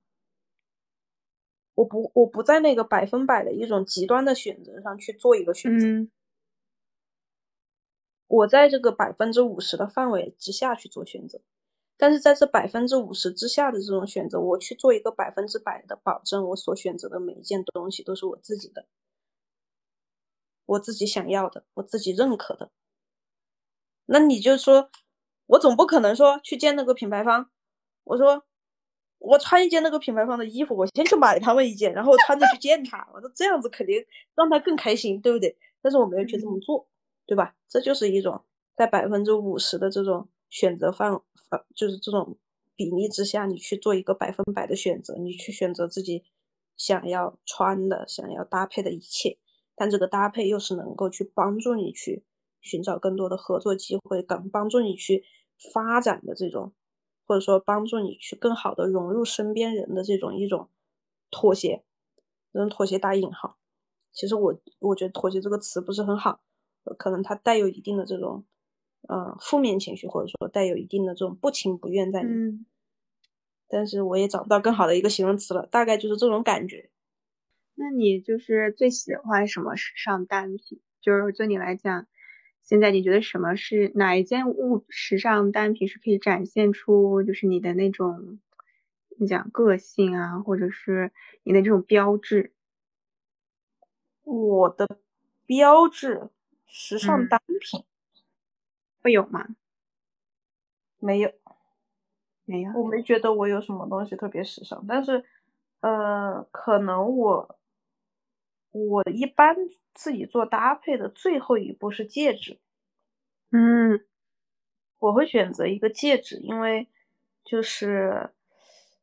[1.74, 6.12] 我不，我不在那个百分百的一种极端的选择上去做一个选择，
[8.26, 11.40] 我在这个百分之五十的范围之下去做选择，
[11.96, 18.86] 但是在这百分之五十之下的这种选择，我去做一个百分之百的保证，我所选择的每一件东西都是我自己的。
[20.66, 22.70] 我自己想要的，我自己认可的，
[24.06, 24.90] 那你就说，
[25.46, 27.50] 我总不可能说去见那个品牌方，
[28.04, 28.44] 我说
[29.18, 34.04] 我穿一件那个品牌方的衣服，我先去买他们一件，然后我穿着去见他，我说这样子肯定
[34.34, 35.56] 让他更开心，对不对？
[35.80, 36.88] 但是我没有去这么做，
[37.26, 37.54] 对吧？
[37.68, 38.44] 这就是一种
[38.76, 41.12] 在百分之五十的这种选择范，
[41.50, 42.38] 呃，就是这种
[42.74, 46.24] 比例之下，你去做一个百分百的选择，你去选择自己
[46.76, 49.38] 想要穿的、想要搭配的一切。
[49.82, 52.22] 但这个搭配又是能够去帮助你去
[52.60, 55.24] 寻找更多的合作机会，更帮助你去
[55.72, 56.72] 发展的这种，
[57.26, 60.68] 或者说帮助你去更好的融入身边人的这种一种
[61.32, 61.82] 妥协，
[62.52, 63.58] 这种妥协打引号。
[64.12, 66.40] 其实我我觉得妥协这个词不是很好，
[66.96, 68.44] 可能它带有一定的这种
[69.08, 72.64] 呃负面情绪，或者说带有一定的这种不情不愿在里面。
[73.66, 76.91] 但是我也找不到更好的一个形容词了，大概就是这种感觉。
[77.84, 80.80] 那你就是最喜欢什么时尚单品？
[81.00, 82.06] 就是对你来讲，
[82.62, 88.38] 现在你觉得什么是哪一件物时尚单品是可以展现出就是你的那种
[89.18, 91.10] 你讲个性啊，或者是
[91.42, 92.52] 你的这种标志？
[94.22, 95.00] 我的
[95.44, 96.28] 标志
[96.68, 97.82] 时尚单品
[99.02, 99.56] 会有吗？
[101.00, 101.32] 没有，
[102.44, 102.72] 没有。
[102.74, 105.24] 我没觉得我有什么东西特别时尚，但是
[105.80, 107.58] 呃，可能我。
[108.72, 109.54] 我一般
[109.94, 112.58] 自己做搭配的最后一步是戒指，
[113.50, 114.04] 嗯，
[114.98, 116.88] 我会选择一个戒指，因为
[117.44, 118.30] 就是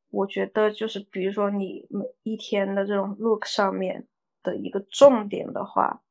[0.10, 4.08] 我觉得就是比如说你每一天的这种 look 上面
[4.42, 6.02] 的一个重点的话，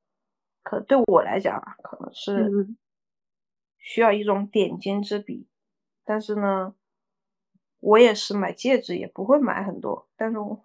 [0.62, 2.48] 可对我来讲啊，可能是
[3.76, 5.48] 需要一种点睛之笔。
[6.04, 6.74] 但是呢，
[7.80, 10.08] 我也是买戒指也不会买很多。
[10.16, 10.58] 但是我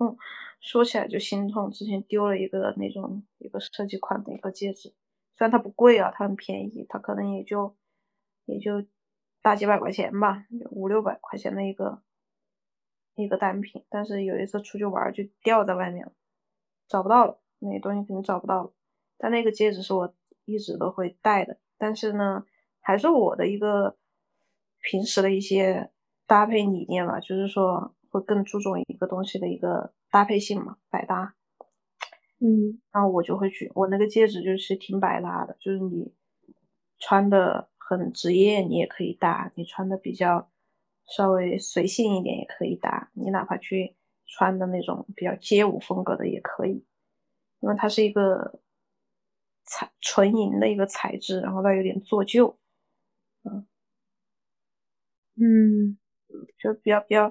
[0.59, 4.89] 说起来就心痛，之前丢了一个那种一个设计款的一个戒指，
[5.35, 7.75] 虽然它不贵啊，它很便宜，它可能也就
[8.45, 8.85] 也就
[9.41, 12.01] 大几百块钱吧，五六百块钱的一个
[13.15, 13.83] 一个单品。
[13.89, 16.11] 但是有一次出去玩就掉在外面了，
[16.87, 18.73] 找不到了，那东西肯定找不到了。
[19.17, 20.13] 但那个戒指是我
[20.45, 22.45] 一直都会戴的，但是呢，
[22.79, 23.97] 还是我的一个。
[24.85, 25.92] 平时的一些
[26.25, 31.35] 搭配理念嘛，就是说会更注重一个东西的一个搭配性嘛，百搭。
[32.39, 36.13] 嗯，然后我就会去，我那个戒指就是挺百搭的，就是你
[36.99, 40.49] 穿的很职业，你也可以搭；你穿的比较
[41.05, 43.09] 稍微随性一点也可以搭。
[43.13, 43.95] 你哪怕去
[44.25, 46.83] 穿的那种比较街舞风格的也可以，
[47.61, 48.59] 因为它是一个
[49.65, 52.57] 材纯银的一个材质，然后它有点做旧，
[53.43, 53.65] 嗯。
[55.35, 55.97] 嗯，
[56.57, 57.29] 就比较比较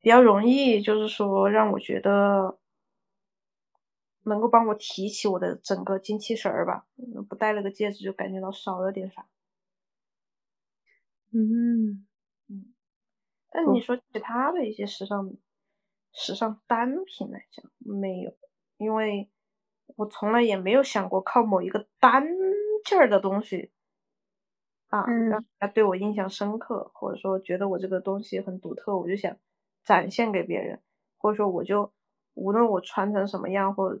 [0.00, 2.58] 比较容易，就是说让我觉得
[4.24, 6.86] 能够帮我提起我的整个精气神儿吧。
[7.28, 9.26] 不戴了个戒指，就感觉到少了点啥。
[11.30, 12.06] 嗯
[12.48, 12.74] 嗯，
[13.50, 15.30] 但你说其他的一些时尚
[16.12, 18.32] 时尚单品来讲，没有，
[18.78, 19.28] 因为
[19.96, 22.26] 我从来也没有想过靠某一个单
[22.84, 23.70] 件儿的东西。
[24.90, 29.36] 啊，让他对我印象深刻，或者说觉得我这个东西很独特，我就想
[29.84, 30.80] 展现给别人，
[31.18, 31.92] 或者说我就
[32.34, 34.00] 无论我穿成什么样，或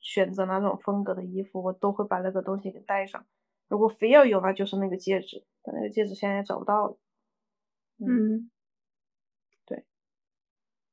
[0.00, 3.26] 选择哪种风格的衣服，我都会把那个东西给戴上。
[3.68, 6.98] 如果非要有，那就是那个戒指，但那个戒指现在也找不到了。
[7.98, 8.50] 嗯，
[9.68, 9.84] 对。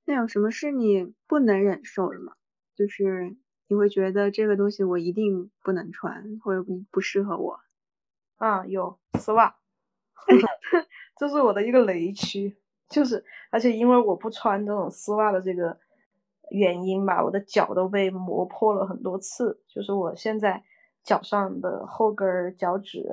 [0.08, 2.34] 那有什么是你不能忍受的吗？
[2.76, 3.36] 就是
[3.68, 7.60] 你会觉得这个东西我一定不能穿，或者不不适合我。
[8.40, 9.56] 啊，有丝袜，
[11.20, 12.58] 这是我的一个雷区，
[12.90, 15.78] 就是而且因为我不穿这种丝袜的这个
[16.50, 20.64] 原因吧，我的脚都被磨破了很多次，就是我现在
[21.04, 23.06] 脚上的后跟脚趾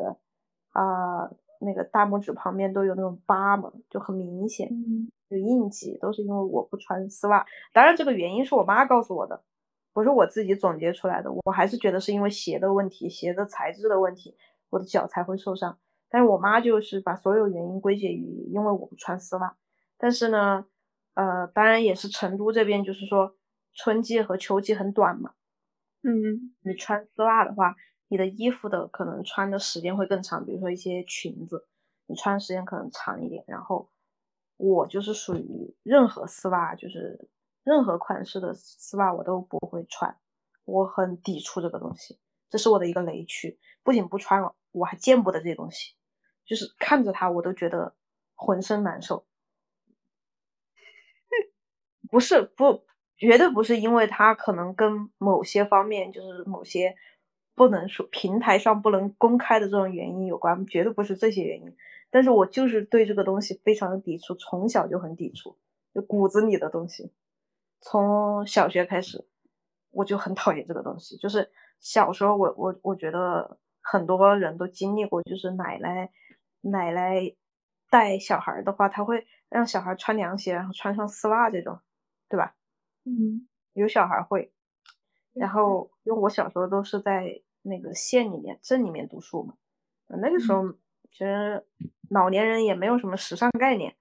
[0.71, 1.29] 啊，
[1.61, 4.71] 那个大拇指旁边都有那种疤嘛，就很明显，
[5.29, 7.45] 有印记，都是因为我不穿丝袜。
[7.73, 9.43] 当然，这个原因是我妈告诉我的，
[9.93, 14.37] 不是我自己总结出来的，我还是觉得是因为鞋的问题，鞋的材质的问题。
[14.71, 19.57] 我的脚才会受伤，但是我妈就是把所有原因归结于因为我不穿丝袜。
[19.99, 20.67] 但是呢，
[21.15, 23.37] 呃，当然也是成都这边就是说
[23.73, 25.33] 春季和秋季很短嘛，
[26.03, 27.77] 嗯，你穿丝袜的话，
[28.09, 31.67] 你的衣服的可能穿的时间会更长，比如说一些裙子，
[32.07, 33.45] 你穿时间可能长一点。
[33.47, 33.91] 然后
[34.57, 37.29] 我就是属于任何丝袜，就是
[37.65, 40.17] 任何款式的丝袜我都不会穿，
[40.65, 43.59] 我很抵触这个东西，这是我的一个雷区。
[43.83, 45.95] 不仅不穿了，我还见不得这些东西，
[46.45, 47.95] 就是看着它我都觉得
[48.35, 49.27] 浑身难受。
[52.09, 52.85] 不是不，
[53.17, 56.97] 绝对不是因为它可能跟某些方面，就是某些
[57.55, 61.77] 不能说平台上不能公开的这种原因有关，绝对不是这些原因。
[62.09, 65.59] 但是我就是对这个东西非常的抵触，从小就很抵触，
[65.93, 67.13] 就骨子里的东西。
[67.81, 69.27] 从小学开始，
[69.91, 71.17] 我就很讨厌这个东西。
[71.17, 71.51] 就是
[71.81, 73.59] 小时候，我我我觉得。
[73.89, 76.11] 很多人都经历过，就是奶奶
[76.61, 77.37] 奶奶
[77.89, 81.79] 带小孩的话，她会让小孩穿凉鞋，然后穿上丝袜这种，
[82.29, 82.57] 对吧？
[83.05, 84.53] 嗯，有小孩会。
[85.33, 89.55] 然后，因为我小时候都是在那个县里面、镇里面读书嘛，
[90.09, 90.73] 那个时候
[91.13, 91.65] 其实
[92.11, 93.95] 老年人也没有什么时尚概念。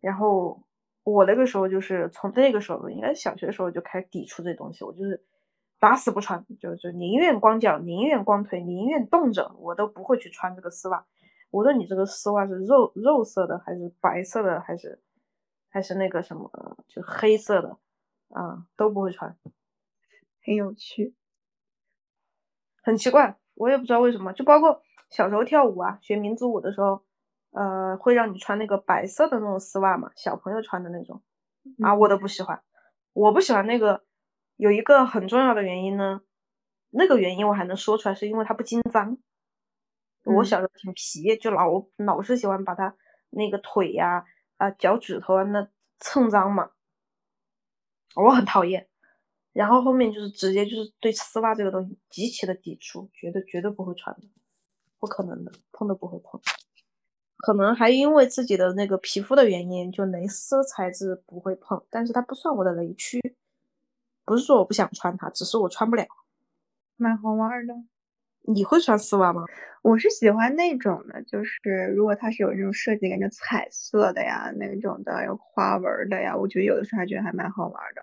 [0.00, 0.62] 然后
[1.02, 5.26] 我那个时候就是从那个时候，应该小学的时候就开始抵触这东西，我就是。
[5.80, 11.06] 打死不穿，就就宁愿光脚，宁愿光腿，宁愿冻着，我都不会去穿这个丝袜。
[11.50, 15.00] 无论你这个丝袜是肉肉色的，还是白色的，还是
[15.70, 16.50] 还是那个什么，
[16.86, 17.78] 就黑色的，
[18.28, 19.34] 啊，都不会穿。
[20.44, 21.14] 很有趣，
[22.82, 24.34] 很奇怪，我也不知道为什么。
[24.34, 27.02] 就包括小时候跳舞啊，学民族舞的时候，
[27.52, 31.22] 呃，会让你穿那个白色的那种丝袜嘛，小朋友穿的那种，
[31.82, 32.62] 啊，我都不喜欢，
[33.14, 34.04] 我不喜欢那个。
[34.60, 36.20] 有一个很重要的原因呢，
[36.90, 39.16] 那个原因我还能说出来，是因为它不经脏。
[40.24, 42.94] 我小时候挺皮，就老老是喜欢把它
[43.30, 44.22] 那个腿呀、
[44.58, 45.66] 啊脚趾头啊那
[45.98, 46.72] 蹭脏嘛，
[48.16, 48.86] 我很讨厌。
[49.54, 54.28] 然后后面就是直接就是对丝袜这个东西极其的抵触，绝对绝对不会穿的，
[54.98, 56.38] 不可能的，碰都不会碰。
[57.38, 63.18] 可能还因为自己的那个皮肤的原因，就蕾丝材质不会碰，但是它不算我的雷区。
[64.24, 66.04] 不是说我不想穿它，只是我穿不了。
[66.96, 67.74] 蛮好玩的。
[68.42, 69.44] 你会穿丝袜吗？
[69.82, 71.58] 我是喜欢那种的，就是
[71.94, 78.02] 如果它是有那种设计感，就彩色的呀，那种的有花纹的呀，我觉得有的时候还觉得还蛮好玩的。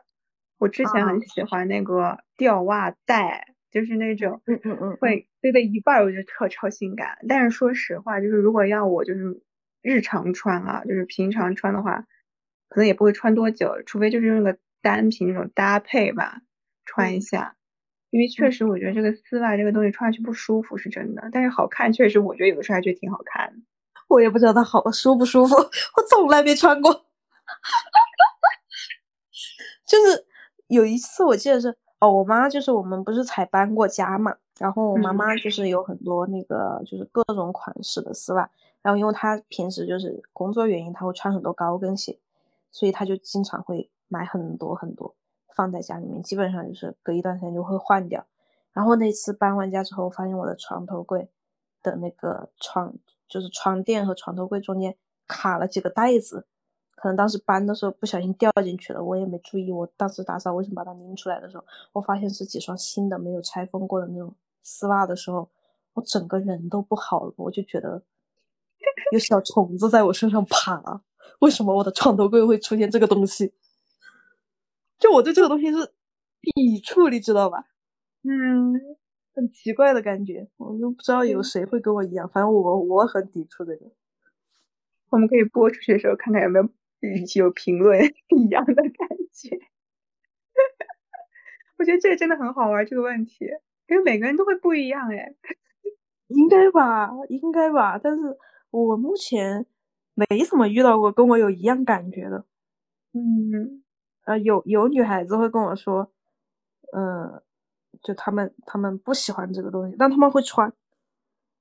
[0.60, 7.18] 我之前很喜欢那个吊袜带，就是那种嗯嗯嗯，会堆在一半，我觉得特超性感。
[7.28, 9.42] 但是说实话，就是如果要我就是
[9.82, 12.06] 日常穿啊，就是平常穿的话，
[12.70, 14.58] 可能也不会穿多久，除非就是用个
[14.88, 16.42] 单品那种搭配吧，
[16.86, 17.56] 穿一下。
[18.10, 23.62] 因为确实，我觉得这个丝袜这个东西穿上去不舒服是真的，但是好看确实，我觉得有的时候还觉得挺好看。
[24.08, 26.94] 我也不知道它好舒不舒服，我从来没穿过。
[29.86, 30.26] 就是
[30.68, 38.50] 有一次我记得是哦，我妈就是我们不是才搬过家嘛，然后我妈妈就是有很多那个就是各种款式的丝袜，
[38.82, 42.18] 然后因为她平时就是工作原因，她会穿很多高跟鞋，
[42.72, 45.16] 所以她就经常会买很多很多。
[45.56, 48.24] 放在家里面，基本上就是隔一段时间就会换掉。
[48.74, 51.28] 然后那次搬完家之后，发现我的床头柜
[51.82, 52.94] 的那个床，
[53.28, 54.96] 就是床垫和床头柜中间
[55.28, 56.46] 卡了几个袋子，
[56.96, 59.72] 可能当时搬的时候不小心掉进去了，我也没注意。
[59.72, 65.50] 我当时打扫卫生把它拎出来的时候，我发现是几双新的没有拆封过的那种丝袜的时候，
[65.94, 68.04] 我整个人都不好了，我就觉得
[69.12, 71.02] 有小虫子在我身上爬。
[71.40, 73.52] 为什么我的床头柜会出现这个东西？
[75.00, 75.78] 就我对这个东西是
[76.42, 77.66] 抵触，你知道吧？
[78.24, 78.74] 嗯，
[79.36, 82.28] 很奇怪的感觉，我都不知道有谁会跟我一样。
[82.30, 83.92] 反正我我很抵触这个。
[85.10, 86.68] 我们可以播出去的时候看看有没有
[87.36, 88.02] 有评论
[88.38, 89.58] 一样的感觉。
[91.78, 93.46] 我觉得这个真的很好玩，这个问题，
[93.88, 95.36] 因为每个人都会不一样哎。
[96.28, 98.38] 应该吧，应该吧，但是
[98.72, 99.66] 我目前
[100.16, 102.46] 没怎么遇到过跟我有一样感觉的。
[103.14, 103.84] 嗯。
[104.28, 106.12] 呃，有有女孩子会跟我说，
[106.92, 107.42] 嗯，
[108.04, 110.74] 就他们他们不喜欢这个东西，但他们会穿，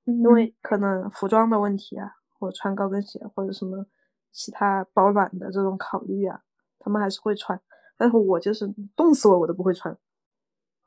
[0.04, 2.10] 因为可能服装的问题啊，
[2.40, 3.86] 或者穿高跟鞋或者什么
[4.32, 6.40] 其他保暖的这种考虑啊，
[6.80, 7.60] 他们还是会穿。
[7.96, 9.96] 但是我就是冻死我我都不会穿，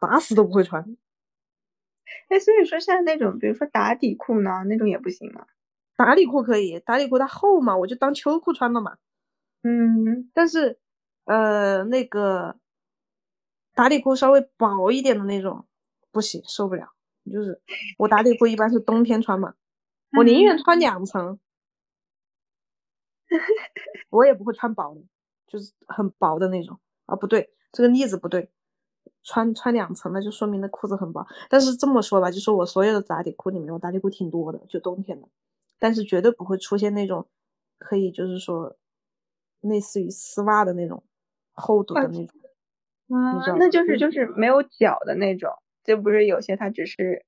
[0.01, 0.83] 打死都不会穿。
[2.27, 5.47] 哎，所以说像那种，比如说打底裤呢，那种也不行吗？
[5.95, 8.97] 打底裤可以，打底裤它厚嘛，我就当秋裤穿了嘛。
[9.63, 10.77] 嗯，但是。
[11.29, 12.57] 呃，那个
[13.75, 15.67] 打底裤稍微薄一点的那种
[16.11, 16.89] 不行，受不了。
[17.31, 17.61] 就是
[17.99, 19.53] 我打底裤一般是冬天穿嘛，
[20.17, 21.39] 我宁愿穿两层，
[24.09, 25.01] 我也不会穿薄的，
[25.45, 26.79] 就是很薄的那种。
[27.05, 28.49] 啊，不对，这个例子不对，
[29.23, 31.23] 穿穿两层那就说明那裤子很薄。
[31.47, 35.27] 但是这么说吧，就是我所有的打底裤里面，我打底裤挺多的，就冬天的，
[35.77, 37.27] 但是绝对不会出现那种
[37.77, 38.75] 可以就是说
[39.61, 41.03] 类似于丝袜的那种。
[41.59, 42.39] 厚度的那种，
[43.09, 45.51] 啊，那就是就是没有脚的那种，
[45.83, 47.25] 就不是有些它只是，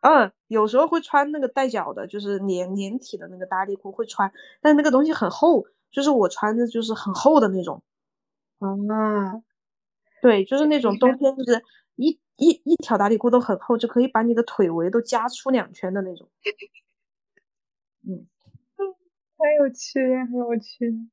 [0.00, 7.82] 嗯，有时候会穿那个带脚的，就是连连体的那个打底裤会穿，但那个东西很厚，就是我穿的就是很厚的那种，
[8.60, 9.42] 啊，
[10.22, 11.62] 对，就是那种冬天就是
[11.96, 16.28] 一一一条打底裤都很厚，就可以把你的腿围都加出两圈的那种，
[18.08, 18.26] 嗯，
[19.38, 20.00] 很有趣，
[20.30, 21.08] 很有趣，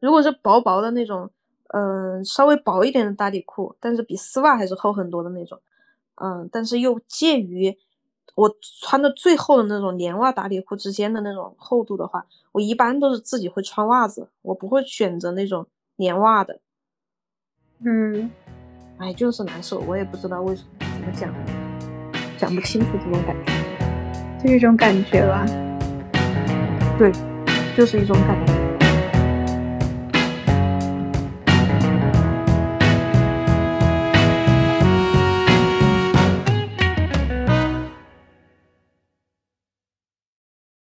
[0.00, 1.30] 如果是薄薄的那种。
[1.76, 5.60] 嗯，稍微薄一点的打底裤，但是比丝袜还是厚很多的那种。
[6.14, 7.76] 嗯，但是又介于
[8.36, 8.48] 我
[8.80, 15.66] 穿的最厚的那种连袜打底裤之间的那种厚度的话，我一般都是自己会穿袜子，我不会选择那种
[15.96, 16.60] 连袜的。
[17.80, 18.30] 嗯，
[18.98, 21.34] 哎，就是难受，我也不知道为什么，怎么讲，
[22.38, 25.44] 讲不清楚这种感觉，就一种感觉吧。
[26.96, 27.10] 对，
[27.76, 28.63] 就是一种感觉。